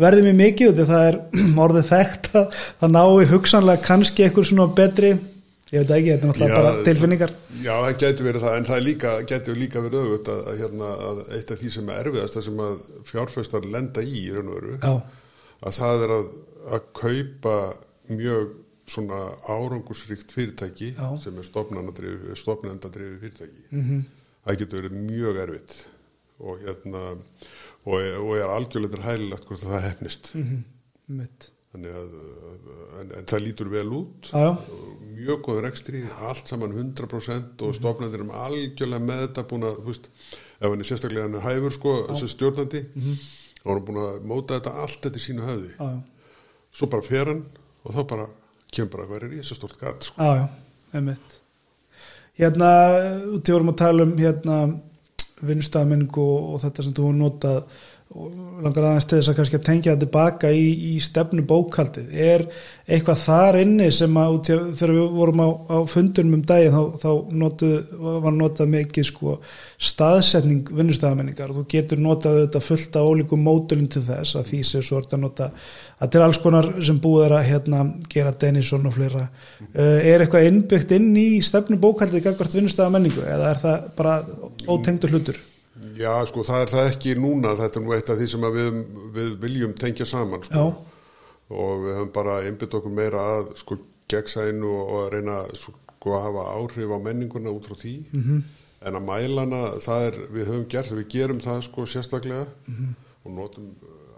[0.00, 1.18] verðið mér mikið og það er
[1.66, 5.12] orðið þekkt að það nái hugsanlega kannski eitthvað svona betri
[5.72, 7.32] ég veit ekki, þetta er náttúrulega bara tilfinningar.
[7.62, 10.92] Já, það gæti verið það en það líka, gæti líka verið auðvitað að, að, hérna,
[11.08, 12.76] að eitt af því sem er erfiðast það sem að
[13.10, 14.94] fjárfestar lenda í í raun og veru já,
[15.66, 16.30] að það er að,
[16.76, 17.56] að kaupa
[18.12, 18.54] mjög
[18.86, 19.18] svona
[19.50, 21.08] árangusríkt fyrirtæki Já.
[21.18, 23.64] sem er stopnendadrifi fyrirtæki.
[23.70, 24.04] Mhm.
[24.46, 25.74] það getur verið mjög erfitt
[26.38, 27.02] og hérna
[27.86, 30.62] og, og er algjörlega hægilegt hvort að það hefnist mhm,
[31.18, 32.10] mitt þannig að
[33.00, 34.30] en, en það lítur vel út.
[34.32, 39.68] Já, já, mjög góður ekstri, allt saman 100% og stofnandir um algjörlega með þetta búin
[39.68, 40.10] að, þú veist,
[40.58, 42.82] ef hann er sérstaklega hann er hæfur sko, þessi stjórnandi
[43.62, 45.88] þá er hann búin að móta þetta allt þetta í sínu höfði, já,
[46.76, 47.42] svo bara fer hann
[47.86, 48.28] og þá bara
[48.76, 50.20] kemur bara hvað er í þessu stort gat sko.
[50.20, 50.46] já, já,
[50.98, 51.40] einmitt.
[52.36, 52.70] Hérna,
[53.32, 54.56] í vorum að tala um hérna
[55.46, 57.62] vinnstafmenning og, og þetta sem þú notað
[58.14, 62.12] og langar aðeins til þess að kannski að tengja það tilbaka í, í stefnu bókaldið
[62.14, 62.44] er
[62.86, 67.02] eitthvað þar inni sem að út þegar við vorum á, á fundunum um daginn þá,
[67.02, 67.74] þá notuð,
[68.22, 69.34] var notað mikið sko
[69.90, 74.62] staðsetning vinnustæðamenningar og þú getur notað þetta fullt af ólíkum módulum til þess að því
[74.70, 75.50] sem svo er þetta nota
[75.98, 77.82] að til alls konar sem búið er að hérna,
[78.12, 79.26] gera Denison og fleira.
[79.72, 84.16] Uh, er eitthvað innbyggt inn í stefnu bókaldið gagvart vinnustæðamenningu eða er það bara
[84.70, 85.42] ótengdur hlutur?
[85.96, 88.78] Já, sko, það er það ekki núna, þetta er nú eitt af því sem við,
[89.16, 90.62] við viljum tengja saman, sko.
[90.62, 91.02] Já.
[91.56, 93.78] Og við höfum bara einbytt okkur meira að, sko,
[94.10, 97.96] gegnsæðinu og, og að reyna, sko, að hafa áhrif á menninguna út frá því.
[98.12, 98.42] -hmm.
[98.86, 102.92] En að mælana, það er, við höfum gert, við gerum það, sko, sérstaklega -hmm.
[103.24, 103.72] og notum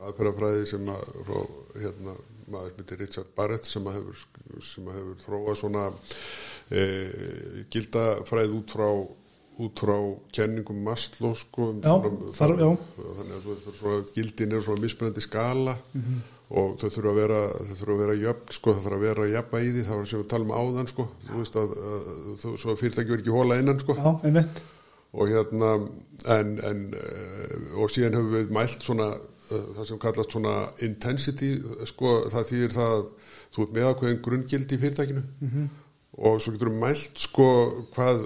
[0.06, 1.40] aðferðafræði sem að, frá,
[1.82, 2.16] hérna,
[2.52, 4.26] maður myndir Richard Barrett sem að hefur,
[4.64, 5.86] sem að hefur þróað svona
[6.70, 6.84] e,
[7.72, 8.88] gildafræði út frá
[9.58, 9.96] út frá
[10.32, 11.80] kenningum Maslow sko, um
[13.18, 16.20] þannig að þú svona, gildin er svona mismunandi skala Mhm.
[16.48, 19.28] og þau þurfa að vera þau þurfa að vera jöfn, sko, það þarf að vera
[19.34, 21.08] jafna í því var sem við talum áðan, sko.
[21.28, 23.94] Þú veist að, að, að svo að fyrirtæki verður ekki hóla innan, sko.
[23.98, 24.10] Já,
[25.12, 25.72] og hérna
[26.26, 30.54] en, en uh, og síðan höfum við mælt svona uh, það sem kallast svona
[30.84, 31.52] intensity
[31.88, 33.04] sko það þýðir það að
[33.54, 35.22] þú ert með ákveðin grunngildi í fyrirtækinu.
[35.40, 35.68] -hmm.
[36.18, 37.48] og svo getur við mælt sko
[37.94, 38.24] hvað,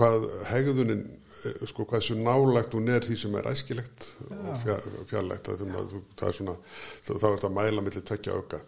[0.00, 1.02] hvað hegðunin
[1.44, 4.80] eh, sko hvað svo nálagt hún er því sem er æskilegt og fja-
[5.10, 5.64] fjarlægt það,
[6.20, 6.56] það er svona
[7.06, 8.62] þá er þetta mæla millir tvekja auka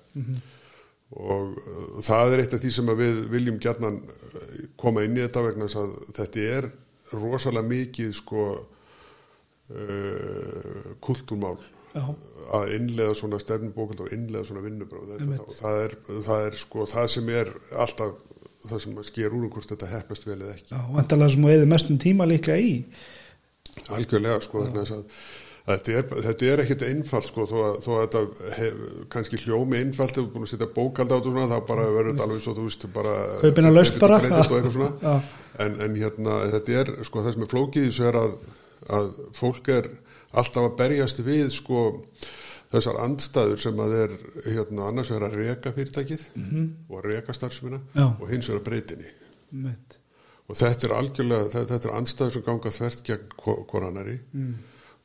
[1.12, 4.44] og uh, það er eitt af því sem við viljum gjarnan uh,
[4.80, 6.68] koma inn í þetta vegna þess að þetta er
[7.12, 8.46] rosalega mikið sko
[9.70, 11.58] uh, kultúrmál
[11.92, 12.06] Já.
[12.56, 15.10] að innlega svona stefnubókald og innlega svona vinnubráð
[15.58, 17.50] það er, það er sko það sem er
[17.84, 18.14] alltaf
[18.70, 20.72] það sem sker úr um hvort þetta hefnast vel eða ekki.
[20.72, 22.74] Já, vantarlega sem þú eða mestum tíma líklega í.
[23.88, 25.06] Algjörlega sko þess að
[25.62, 28.78] Þetta er, þetta er ekkert einfalt sko þó að, þó að þetta hef,
[29.12, 31.68] kannski hljómi einfalt ef þú er búin að setja bókald á þetta og svona þá
[31.68, 33.12] bara verður þetta alveg svo þú veist bara
[33.44, 34.88] Kaupin að og bara.
[35.12, 35.28] og
[35.62, 38.34] en, en hérna þetta er sko það sem er flókið þessu er að,
[38.98, 39.88] að fólk er
[40.32, 41.84] alltaf að berjast við sko
[42.72, 44.14] þessar andstæður sem að er
[44.46, 46.28] hérna annars vegar að reka fyrirtækið
[46.88, 48.06] og að reka starfsmina Já.
[48.08, 49.10] og hins vegar breytinni
[49.52, 49.98] Einmitt.
[50.48, 53.36] og þetta er algjörlega, þetta, er andstæður sem ganga þvert gegn
[53.68, 54.54] koranari mm.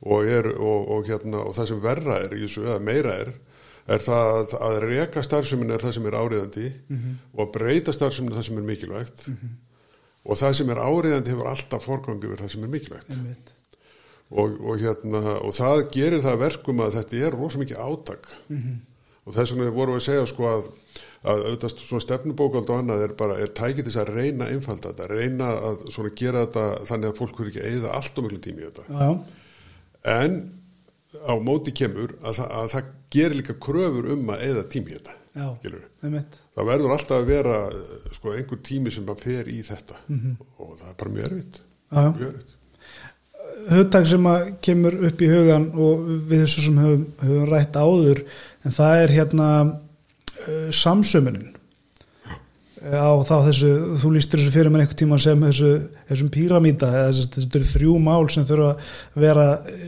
[0.07, 3.35] og, er, og, og, hérna, og það sem verra er í þessu, eða meira er
[3.87, 6.71] er það að, að reka starfsemin er það sem er áriðandi
[7.33, 9.27] og að breyta starfsemin er það sem er mikilvægt
[10.27, 13.53] og það sem er áriðandi hefur alltaf forgangi verið það sem er mikilvægt Einmitt.
[14.31, 18.27] Og, og, hérna, og það gerir það að verkum að þetta er rosa mikið átak.
[19.27, 20.67] Og þess vegna vorum við að segja sko að,
[21.27, 25.07] að auðvitað svona stefnubókald og annað er bara, er tækið þess að reyna einfalda þetta,
[25.11, 28.39] reyna að svona gera þetta þannig að fólk verður ekki að eyða allt og miklu
[28.45, 28.85] tími í þetta.
[28.87, 29.09] Já,
[30.17, 30.37] en
[31.27, 34.97] á móti kemur að, það- að það gerir líka kröfur um að eyða tími í
[34.99, 35.47] þetta já,
[36.55, 39.99] það verður alltaf að vera eh, sko, einhver tími sem bara fer í þetta.
[40.59, 41.59] Og það er bara mjög erfitt.
[41.91, 42.09] Já, já.
[42.15, 42.55] mjög erfitt
[43.71, 48.23] hugtak sem að kemur upp í hugan og við þessu sem höfum, höfum rætt áður
[48.65, 51.53] en það er hérna uh, samsömunin.
[52.77, 55.71] Á þá þessu, þú lístur þessu fyrir mér einhvern tíma sem þessu,
[56.07, 59.47] þessum píramíta þessu eru þrjú mál sem þurfa að vera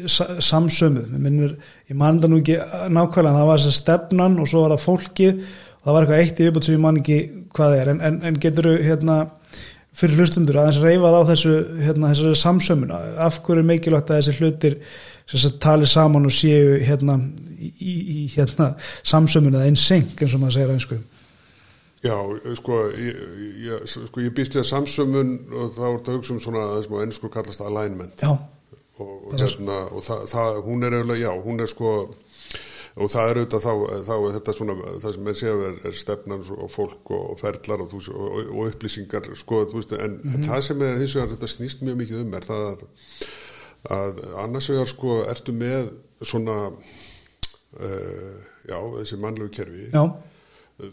[0.10, 1.08] sa, samsömuð.
[1.14, 1.56] Mér minnur,
[1.88, 2.58] ég man það nú ekki
[2.90, 5.44] nákvæmlega það var þessi stefnan og svo var það fólkið
[5.80, 7.20] og það var eitthvað eitt í viðbútt sem ég man ekki
[7.56, 7.94] hvað er.
[7.94, 9.20] En, en, en getur hérna
[10.00, 14.38] fyrir hlustundur aðeins reyfað á þessu hérna, þessari samsömun af hverju er mikilvægt að þessi
[14.40, 14.78] hlutir
[15.62, 17.20] tali saman og séu hérna,
[17.60, 18.74] í, í, hérna,
[19.08, 21.02] samsömun eða einseng eins og maður segir einsku
[22.00, 22.16] Já,
[22.56, 23.18] sko, ég,
[23.66, 26.96] ég, sko, ég býst í að samsömun og þá er þetta hugsa um svona sem
[26.96, 28.24] á ennsku kallast alignment.
[28.24, 28.38] Já,
[29.04, 31.92] og, og, hérna, og það, það, hún er eiginlega, já, hún er sko
[33.00, 33.74] og það er auðvitað þá,
[34.10, 37.40] þá er þetta svona, það sem er séð er, er stefnan og fólk og, og
[37.40, 41.32] ferlar og, þú- og, og upplýsingar, sko, þú veist, en, en það sem er vegar
[41.36, 42.84] þetta snýst mjög mikið um er það að,
[44.00, 45.94] að annars vegar sko ertu með
[46.28, 46.58] svona
[47.80, 48.36] uh,
[48.68, 49.88] já, þessi mannlegu kerfi.
[49.94, 50.04] Já,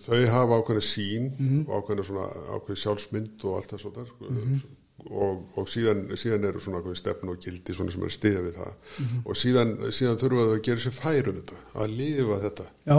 [0.07, 1.29] þau hafa ákveðna sín
[1.67, 4.31] og ákveðna svona ákveð sjálfsmynd og allt það svona sko,
[5.11, 8.75] og, og síðan, síðan eru svona stefn og gildi svona sem er stiða við það.
[9.27, 12.67] Og síðan, síðan þurfa þau að gera sér færu um þetta, að lifa þetta.
[12.87, 12.99] Já,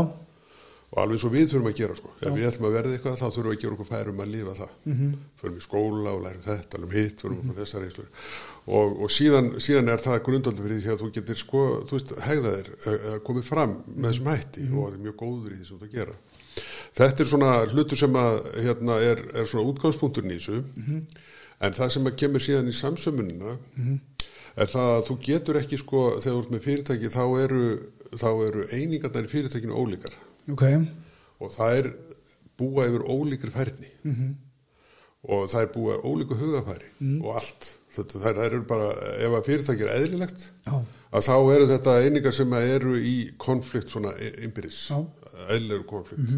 [0.88, 2.10] og alveg svo við þurfum að gera sko.
[2.22, 4.54] Ef við ætlum að verða eitthvað þá þurfum við að gera okkur færum að lifa
[4.62, 4.70] það.
[4.88, 5.10] Mhm.
[5.41, 8.08] förum í skóla og lærum þetta, lærum hitt förum mm þessar reynslur.
[8.68, 12.14] Og, og síðan, síðan er það grundaldur fyrir því að þú getur sko, þú veist,
[12.24, 12.70] hegða þér
[13.12, 14.78] að komið fram með þessum hætti Mhm.
[14.78, 16.16] og það er mjög góður í því sem þú gera.
[16.98, 20.64] Þetta er svona hlutur sem að hérna er, er svona útgangspunkturinn í þessu.
[20.78, 21.04] Mhm.
[21.62, 23.58] En það sem kemur síðan í samsömunina
[24.58, 27.64] er það að þú getur ekki sko þegar þú ert með fyrirtæki þá eru,
[28.18, 30.14] þá eru einingarnar í fyrirtækinu ólíkar.
[30.53, 30.64] Ok,
[31.39, 31.89] og það er
[32.58, 33.89] búa yfir ólíkri færni.
[34.03, 34.36] Mhm.
[35.28, 36.88] og það er búa ólíku hugafæri
[37.22, 37.66] og allt.
[37.97, 40.76] Þetta, það eru bara, ef að fyrirtæki er eðlilegt já,
[41.12, 44.14] að þá eru þetta einingar sem eru í konflikt svona.
[44.14, 45.08] Mhm.
[45.49, 46.30] eðlilegur konflikt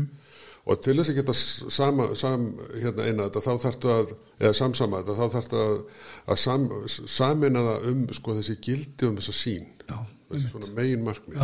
[0.66, 1.34] og til þess að geta
[1.78, 2.46] sama, sam,
[2.76, 5.76] hérna eina þetta þá þarftu að, eða samsama þetta þá þarftu að,
[6.34, 6.66] að sam,
[7.16, 9.98] samina það um sko þessi gildi um þessa sín já,
[10.30, 11.38] þessi svona megin markmið.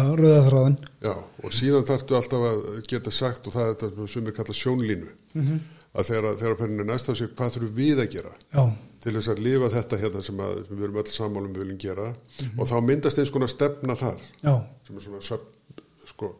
[1.01, 1.13] Já,
[1.43, 5.13] og síðan þarftu alltaf að geta sagt og það er þetta sem er kallað sjónlínu
[5.35, 5.57] Mhm.
[5.95, 8.63] að þegar, þegar pennin er næst af sig hvað þurfum við að gera já,
[9.03, 12.05] til þess að lifa þetta hérna sem, að, við erum öll sammálum við viljum gera?
[12.41, 12.59] Mhm.
[12.59, 14.55] og þá myndast eins konar stefna þar já,
[14.87, 15.39] sem er svona
[16.07, 16.35] sko,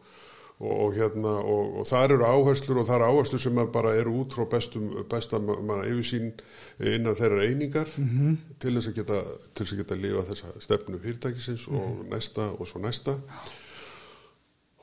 [0.60, 3.94] og, og hérna og, og þar eru áherslur og þar eru áherslur sem að bara
[3.94, 6.32] eru út frá bestum, besta manna yfirsýn
[6.80, 8.36] innan þeirra einingar Mhm.
[8.58, 9.22] til þess að geta
[9.54, 11.76] til þess að geta lifa þessa stefnu fyrirtækisins Mhm.
[11.76, 13.18] og næsta og svo næsta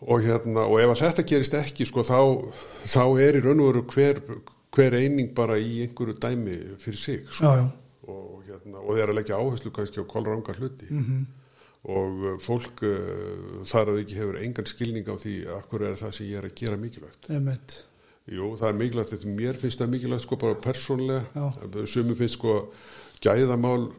[0.02, 2.20] og hérna og ef að þetta gerist ekki sko þá,
[2.86, 4.20] þá er í raun og veru hver,
[4.76, 7.70] hver eining bara í einhverju dæmi fyrir sig sko já, já,
[8.08, 11.24] og, hérna, og þeir eru að leggja áherslu kannski á kolranga hluti -hmm.
[11.84, 15.98] Og uh, fólk uh, þar að ekki hefur engan skilning á því að hverju er
[16.00, 17.30] það sem ég er að gera mikilvægt.
[17.30, 17.80] Einmitt.
[18.32, 21.50] Jú, það er mikilvægt, þetta mér finnst það mikilvægt sko bara persónlega,
[21.92, 22.54] sumum finnst sko
[23.24, 23.90] gæðamál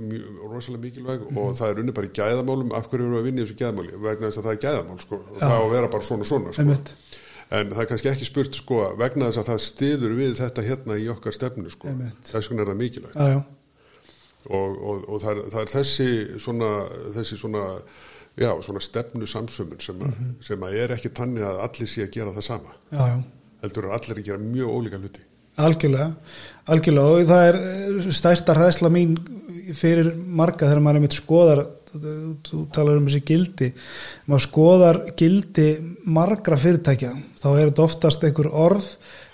[0.53, 1.37] rosalega mikilvæg Mhm.
[1.39, 3.93] og það er unni bara í gæðamálum af hverju eru að vinna í þessu gæðamáli?
[4.01, 5.17] Vegna þess að það er gæðamál sko.
[5.17, 5.45] Og Já.
[5.45, 6.63] það á að vera bara svona svona sko.
[6.63, 6.93] Einmitt,
[7.51, 10.97] en það er kannski ekki spurt sko vegna þess að það stiður við þetta hérna
[11.01, 11.89] í okkar stefnu sko.
[12.25, 13.15] Þess vegna er það mikilvægt.
[13.17, 13.45] Já, já,
[14.51, 16.09] og, og, og það, er, það er þessi
[16.43, 16.71] svona,
[17.17, 17.63] þessi svona
[18.37, 20.35] já, svona stefnu samsömmun sem, mm Mhm.
[20.43, 22.75] sem er ekki tannig að allir sé að gera það sama.
[22.93, 23.23] Já, já.
[23.63, 25.23] Heldur að allir að gera mjög ólíka hluti.
[25.57, 26.09] Algjörlega,
[26.67, 27.11] algjörlega.
[27.15, 29.15] Og það er eh, stærsta hræðsla mín
[29.75, 31.61] fyrir marga þegar maður er mitt skoðar
[31.95, 33.69] þú talar um þessi gildi.
[34.27, 35.69] Maður skoðar gildi
[36.11, 38.89] margra fyrirtækja, þá er þetta oftast einhver orð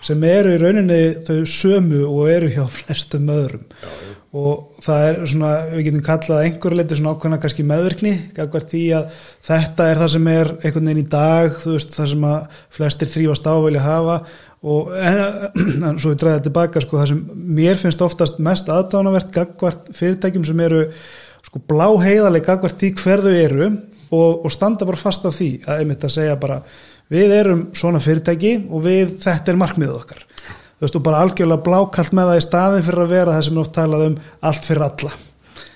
[0.04, 3.64] sem eru í rauninni þau sömu og eru hjá flestum öðrum.
[3.80, 4.14] Já, já.
[4.30, 9.16] Og það er svona, við getum kallað einhver leiti svona ákveðna kannski meðvirkni því að
[9.48, 13.10] þetta er það sem er einhvern veginn í dag, þú veist, það sem að flestir
[13.10, 14.20] þrýfast á vilja hafa.
[14.70, 17.24] Og en, svo dræði þetta tilbaka sko, það sem
[17.58, 20.84] mér finnst oftast mest aðdánavert gagvart fyrirtækjum sem eru
[21.48, 23.68] sko blá heiðaleg gagvart því hver þau eru
[24.10, 26.60] og, og standa bara fast á því að einmitt að segja bara
[27.10, 30.26] við erum svona fyrirtæki og við, þetta er markmiðið okkar
[30.80, 33.58] þú veist, og bara algjörlega blákalt með það í staðin fyrir að vera það sem
[33.58, 34.14] er oft talað um
[34.48, 35.10] allt fyrir alla.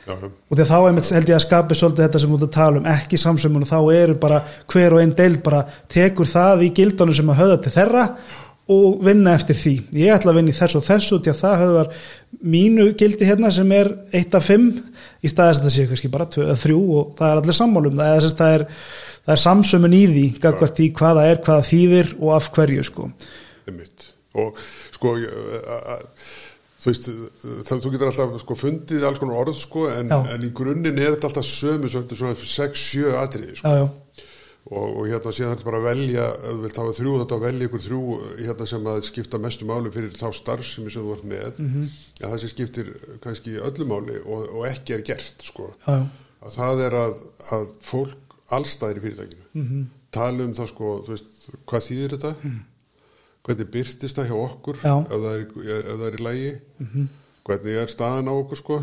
[0.05, 2.81] Já, og því þá einmitt held ég að skapi svolítið þetta sem út að tala
[2.81, 4.41] um, ekki samsömmun og þá eru bara
[4.73, 8.03] hver og einn deild bara tekur það í gildunum sem að höfða til þeirra
[8.75, 9.73] og vinna eftir því.
[10.01, 11.91] Ég ætla að vinna í þessu og þessu því að það höfðar
[12.55, 14.71] mínu gildi hérna sem er eitt af fimm
[15.21, 18.01] í staðis að það sé kannski bara tvö eða þrjú og það er allir sammálum
[18.01, 18.15] það.
[18.15, 18.67] Er, það er,
[19.25, 23.11] það er samsömmun í því því hvaða er, hvaða þýðir og af hverju sko.
[24.35, 24.65] Og
[25.05, 25.15] sko
[26.85, 27.11] þú veist
[27.85, 31.31] þú getur alltaf sko fundið alls konar orð sko en, en í grunninn er þetta
[31.31, 33.73] alltaf sömu svona 6-7 atriði sko.
[33.73, 34.25] já, já,
[34.71, 37.47] og, og hérna síðan þetta bara að velja ef þú vilt hafa þrjú þetta að
[37.47, 38.03] velja ykkur þrjú
[38.41, 41.59] hérna sem að skipta mestu máli fyrir þá starfsemi sem þú ert með.
[41.61, 41.89] Mm -hmm.
[42.21, 42.93] ja, það sem skiptir
[43.25, 45.73] kannski öllu máli og, og ekki er gert sko.
[45.87, 46.07] Já, já,
[46.45, 47.19] að það er að,
[47.57, 49.85] að fólk allstæðir í fyrirtækinu -hmm.
[50.11, 51.29] tala um það sko, þú veist,
[51.67, 52.35] hvað þýðir þetta
[53.45, 55.47] hvernig byrtist það hjá okkur ef það, er,
[55.81, 56.53] ef það er í lægi
[57.45, 58.79] hvernig er staðan á okkur sko?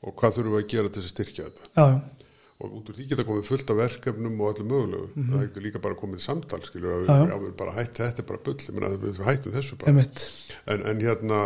[0.00, 1.68] Og hvað þurfum við að gera til þess að styrkja þetta?
[1.76, 2.20] Já, já,
[2.60, 5.80] og út úr því geta komið fullt af verkefnum og allir mögulegu, það getur líka
[5.84, 8.90] bara komið samtal skilur að Já, við, við bara hætt þetta bara bull, ég meina
[9.04, 9.92] við hættum þessu bara.
[10.72, 11.38] En, en hérna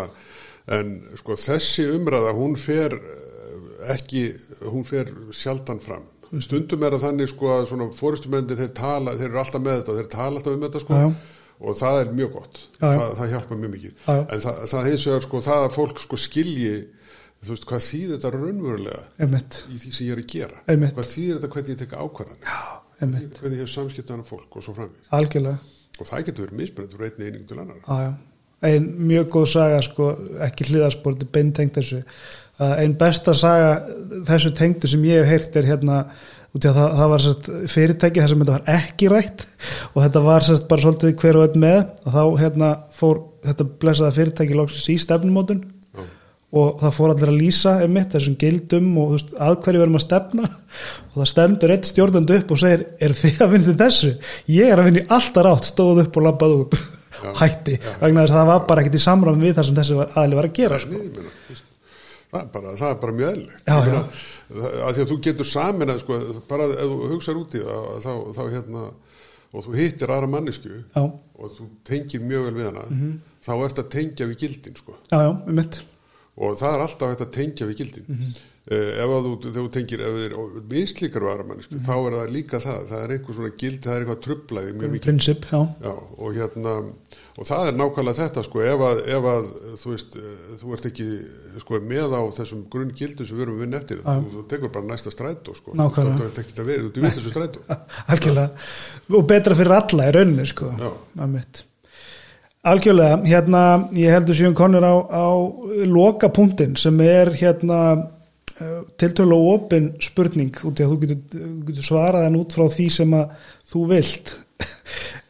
[0.78, 4.24] en sko þessi umræða hún fer eh, ekki
[4.72, 6.06] hún fer sjaldan fram.
[6.42, 9.98] Stundum er það þannig sko að svona fórustumendir þeir tala, þeir eru alltaf með þetta
[10.00, 11.02] þeir tala alltaf um þetta sko.
[11.64, 12.60] Og það er mjög gott.
[12.80, 14.22] Það, það hjálpa mjög mikið Já, já.
[14.36, 16.74] en það, það hins vegar sko það að fólk sko skilji
[17.44, 20.94] þú veist hvað þýðir þetta raunverulega einmitt, í því sem ég er að gera Einmitt.
[20.96, 22.60] hvað þýðir þetta hvernig ég já,
[23.04, 25.58] einmitt hvernig ég hef samskiptaðan fólk og svo framvið algjörlega
[26.00, 28.14] og það getur verið mismunandi frá einni einingu til annar Já, já.
[28.64, 30.06] Ein mjög góð saga, sko,
[30.46, 31.98] ekki hliðarspor, þetta er beintengt þessu.
[32.56, 33.74] Uh, ein besta saga
[34.24, 35.98] þessu tengdu sem ég hef heyrt er hérna,
[36.54, 39.46] út í að það, það var sérst, fyrirtæki þar sem þetta var ekki rætt
[39.90, 43.66] og þetta var sérst, bara svolítið hver og einn með og þá hérna, fór þetta
[43.82, 46.04] blessaða fyrirtæki loksins í stefnumótun Já.
[46.60, 50.06] og það fór allir að lýsa einmitt þessum gildum og veist, að hverju verðum að
[50.06, 54.14] stefna og það stendur eitt stjórnandi upp og segir, er þið að vinna til þessu?
[54.54, 56.80] Ég er að vinna í alltaf rátt, stóð upp og labbað út
[57.42, 60.38] hætti, vegna þess að það var bara ekkert í samræðum við það sem þessi aðli
[60.38, 60.98] var að gera sko.
[60.98, 61.70] Nei, ég meina, veist,
[62.34, 64.02] það er bara, það er bara mjög eðlilegt Já, já.
[64.84, 66.18] að því að þú getur samin að sko,
[66.50, 68.84] bara ef þú hugsar út í það þá, þá hérna
[69.54, 73.12] og þú hittir aðra mannesku já, og þú tengir mjög vel við hana Mhm.
[73.44, 75.82] þá ert að tengja við gildin sko já, já, um mitt
[76.36, 78.06] og það er alltaf hægt að tengja við gildin.
[78.08, 78.34] Mhm.
[78.64, 81.84] uh, ef að þú, þú tengir ef þið er mislíkar við aðra mannesku Mhm.
[81.84, 84.90] þá er það líka það, það er einhver svona gildi það er eitthvað trublaði mjög
[84.94, 85.04] mikið.
[85.08, 86.72] prinsip, já, Já, og hérna
[87.36, 89.46] og það er nákvæmlega þetta sko ef að, ef að
[89.82, 91.06] þú veist eh, þú ert ekki
[91.60, 94.72] sko með á þessum grunn gildum sem við erum að vinna eftir þú, þú tekur
[94.72, 95.74] bara næsta strætó sko.
[95.74, 96.16] Nákvæmlega.
[96.18, 97.78] þú ert ekki að vera, þú ert villisum strætó.
[98.14, 98.50] Algjörlega.
[99.18, 100.70] Og betra fyrir alla í rauninni sko.
[100.78, 100.90] Já.
[101.20, 101.64] um mitt
[102.64, 103.62] algjörlega, hérna
[103.96, 105.28] ég heldur síðan konur á, á
[105.88, 107.80] loka punktin sem er hérna
[109.00, 113.18] tiltölu opin spurning út í að þú getur, getur svarað en út frá því sem
[113.20, 114.38] að þú vilt.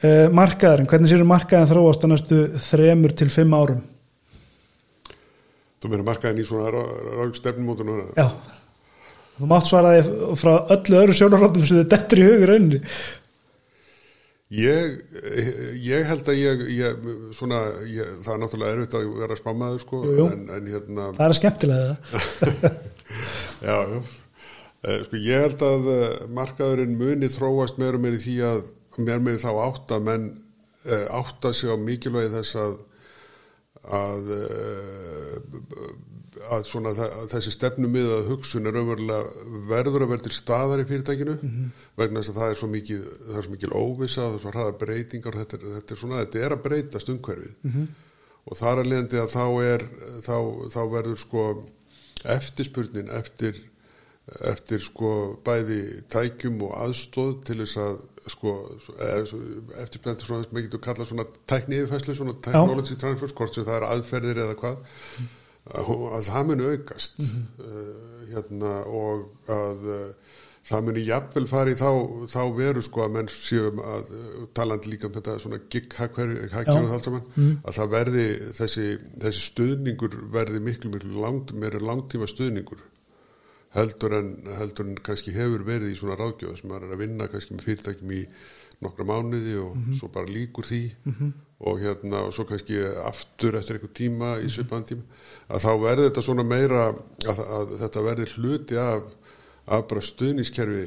[0.04, 3.78] Eh, markaðurinn, hvernig séu markaðin þróast á næstu þremur til fimm árum?
[5.80, 8.26] Þú meina markaðin í svona ráð stefnumótun já.
[9.38, 12.82] Þú mátt svara því frá öllu öðru sjónarlóttum sem þið dettur í hugur rauninni
[14.54, 14.98] ég,
[15.84, 20.02] ég held að ég, ég svona, ég, það er náttúrulega erfitt að vera spámaður sko
[20.04, 20.26] Jú, jú.
[20.34, 22.74] En, en hérna það er skemmtilega
[23.68, 23.98] Já, já.
[24.84, 28.64] Eh, Sko, ég held að eh, markaðurinn muni þróast meður meður í því að
[29.06, 30.26] mér með þá átta menn
[30.84, 32.74] eh, átta sig á mikilvægi þess að
[33.84, 34.28] að,
[36.52, 40.86] að svona að þessi stefnumið að hugsun er raunverulega verður að vera til staðar í
[40.88, 41.34] fyrirtækinu
[42.00, 43.04] vegna þess að það er svo mikið
[43.38, 46.42] er svo mikil óvisa, það er svo hraða breytingar þetta er, þetta er svona, þetta
[46.44, 47.54] er að breytast umhverfið.
[48.44, 49.86] Og þar að leiðandi að þá er
[50.24, 50.36] þá,
[50.74, 51.44] þá verður sko
[52.24, 53.62] eftirspurnin eftir
[54.48, 57.98] eftir sko bæði tækjum og aðstóð til þess að
[58.32, 58.54] sko
[59.82, 63.76] eftirspurnin svona sem við getum kallað svona tækni yfirfæslu, svona technology transfers hvort sem það
[63.76, 65.34] er aðferðir eða hvað að,
[65.64, 67.20] að það muni aukast.
[67.60, 70.32] Uh, hérna og að uh,
[70.64, 71.90] það muni jafnvel fari þá,
[72.32, 75.60] þá veru sko að menn séum að uh, talandi líka um þetta svona
[76.88, 77.28] og allt saman,
[77.60, 78.26] að það verði
[78.60, 78.88] þessi,
[79.26, 82.82] þessi stuðningur verði miklu miklu langt, meira langtíma stuðningur
[83.74, 87.56] heldur en, heldur en kannski hefur verið í svona ráðgjöð sem er að vinna kannski
[87.56, 88.20] með fyrirtækjum í
[88.82, 90.82] nokkra mánuði og svo bara líkur því.
[91.64, 95.04] Og hérna og svo kannski aftur eftir einhver tíma í svipaðan tíma.
[95.48, 99.06] Að þá verður þetta svona meira að, að þetta verður hluti af,
[99.64, 100.84] af bara stuðnískerfi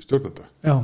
[0.00, 0.74] stjórnanda já,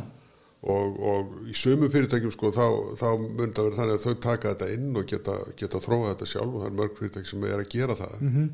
[0.67, 2.67] og, og í sömu fyrirtækjum sko þá,
[2.99, 6.31] þá mun það vera þannig að þau taka þetta inn og geta, geta þróa þetta
[6.33, 8.15] sjálf og það er mörg fyrirtæki sem er að gera það.
[8.21, 8.47] -hmm.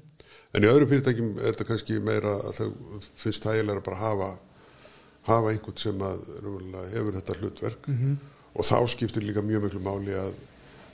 [0.52, 2.68] en í öðru fyrirtækjum er þetta kannski meira að þau
[3.24, 4.30] finnst þægilega að bara hafa
[5.26, 6.24] hafa einhvern sem að
[6.92, 7.88] hefur þetta hlutverk.
[7.88, 8.16] -hmm.
[8.54, 10.34] og þá skiptir líka mjög miklu máli að,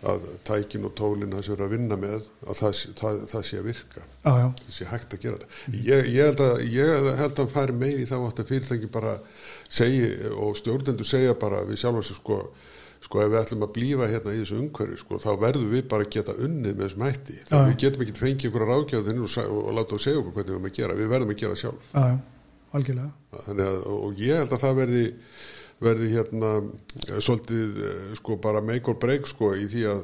[0.06, 3.58] að tækin og tólin það sem eru að vinna með að það, það, það sé
[3.58, 4.02] að virka.
[4.24, 5.48] Já, það sé hægt að gera þetta.
[5.72, 9.18] Ég, ég, held að, held að fari meiri þá átt að fyrirtæki bara
[9.68, 12.38] segi og stjórnendur segja bara við sjálf þessu sko,
[13.02, 16.06] sko ef við ætlum að blífa hérna í þessu umhverfi sko þá verðum við bara
[16.06, 17.42] að geta unnið með þessum hætti.
[17.48, 20.58] Þá við getum ekki fengið einhverja ráðgjáðin og, og láta og segja okkur hvernig við
[20.58, 20.98] erum að gera.
[20.98, 21.94] Við verðum að gera sjálf.
[21.94, 22.18] Já, já,
[22.76, 23.10] algjörlega.
[23.46, 25.04] Þannig að, og ég held að það verði
[25.78, 30.00] verði hérna eh, svolítið eh, sko bara make or break sko í því að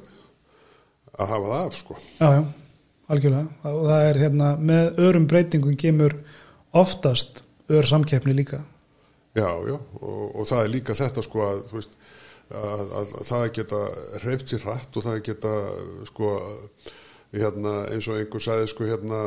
[1.14, 1.96] að hafa það af sko.
[2.18, 2.42] Já, já,
[3.14, 3.70] algjörlega.
[3.70, 6.16] Og það er hérna með örum breytingum kemur
[6.74, 8.64] oftast ör samkeppni líka.
[9.34, 11.96] Já, já, og, og það er líka þetta sko að, þú veist,
[12.54, 13.80] að, að, að það geta
[14.22, 15.54] hreift sér hratt og það geta
[16.10, 16.34] sko
[17.40, 19.20] hérna, eins og einhver sagði sko hérna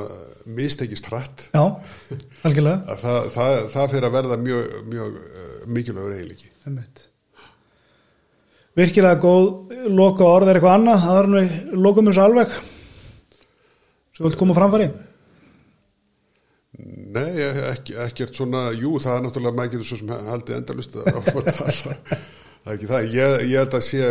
[0.58, 1.48] mistekist hratt.
[1.54, 1.64] Já,
[2.48, 2.80] algjörlega.
[2.94, 6.52] Að það, það, það fyrir að verða mjög, mjög uh, mikilvægur eiginleiki.
[8.78, 11.04] Virkilega góð loka orð er eitthvað annað.
[11.08, 12.58] Það er nú lokum þessu alveg.
[14.18, 14.88] Svo vilt koma á framfæri?
[17.18, 17.32] Nei,
[17.72, 21.74] ekki, ekkert svona, jú, það er náttúrulega getur svo sem haldið endalust að að tala,
[21.74, 24.10] það er ekki það, ég, ég held að sé,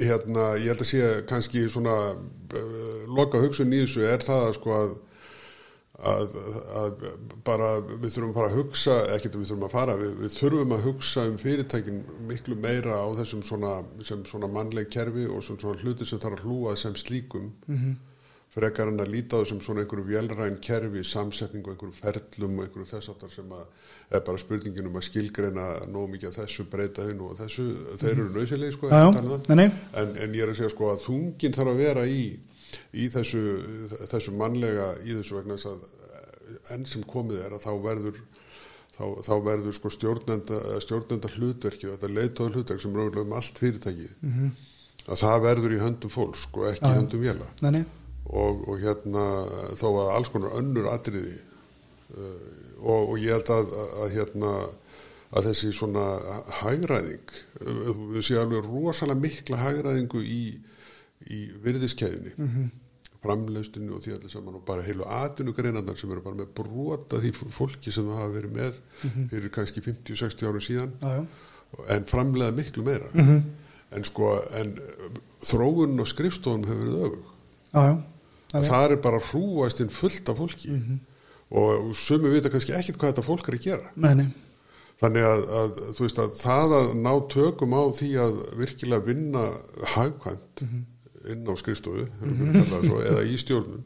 [0.00, 4.54] hérna, ég held að sé kannski svona uh, loka hugsun í þessu er það að
[4.58, 4.94] sko að,
[6.14, 6.38] að,
[6.80, 7.04] að
[7.46, 10.88] bara við þurfum bara að hugsa, ekkert við þurfum að fara, við, við þurfum að
[10.88, 16.22] hugsa um fyrirtækin miklu meira á þessum svona, svona mannleg kerfi og svona hluti sem
[16.22, 17.52] þarf að hlúa sem slíkum
[18.54, 22.90] frekar en að líta á þessum svona einhverju vélræn kerfi, samsetningu, einhverju ferlum og einhverju
[22.92, 23.64] þess áttar sem að
[24.14, 27.66] er bara spurningin um að skilgreina nóg mikið af þessu, breyta hinn og þessu.
[27.98, 31.58] Þeir eru nöðsilegi sko Já, um en, en ég er að segja sko að þungin
[31.58, 32.22] þarf að vera í,
[32.94, 33.42] í þessu,
[34.12, 38.22] þessu mannlega í þessu vegna að eh, enn sem komið er að þá verður
[38.94, 43.60] þá, þá verður sko stjórnenda, stjórnenda hlutverki og þetta leitóð hlutverk sem ráðlega um allt
[43.60, 44.08] fyrirtæki
[45.04, 47.24] að það verður í höndum fólks sko ekki í höndum
[47.64, 47.84] Nei, nei,
[48.26, 49.24] og, og hérna
[49.80, 51.34] þó að alls konar önnur atriði
[52.16, 52.38] uh,
[52.80, 54.52] og, og ég held að, að, að hérna
[55.34, 56.04] að þessi svona
[56.62, 60.42] hagræðing uh, við séum alveg rosalega mikla hagræðingu í,
[61.30, 62.70] í virðiskeiðinni mm -hmm.
[63.24, 67.32] framleustinu og því allir saman og bara heilu atvinnugreinandar sem eru bara með brota því
[67.50, 68.80] fólki sem það hafa verið með
[69.32, 71.26] fyrir kannski 50-60 árum síðan já.
[71.96, 73.42] en framlega miklu meira Mhm.
[73.92, 74.78] en sko en
[75.42, 77.24] þróun og skrifstofun hefur verið öfug
[77.74, 78.02] Já,
[78.54, 78.70] já.
[78.70, 80.78] það er bara hrúastinn fullt af fólki
[81.54, 84.28] og sumi vita kannski ekkit hvað þetta fólk er að gera nei.
[85.02, 89.44] þannig að, að þú veist að það að ná tökum á því að virkilega vinna
[89.94, 92.88] hagkvæmt inn á skrifstofu mm -hmm.
[92.88, 93.84] svo, eða í stjórnum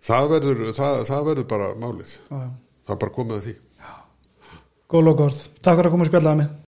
[0.00, 2.50] það, verður, það, það verður bara málið já.
[2.86, 3.56] það er bara komið að því
[4.86, 5.38] Góð lokaorð.
[5.66, 6.65] Takk fyrir að koma að spjallaða mig.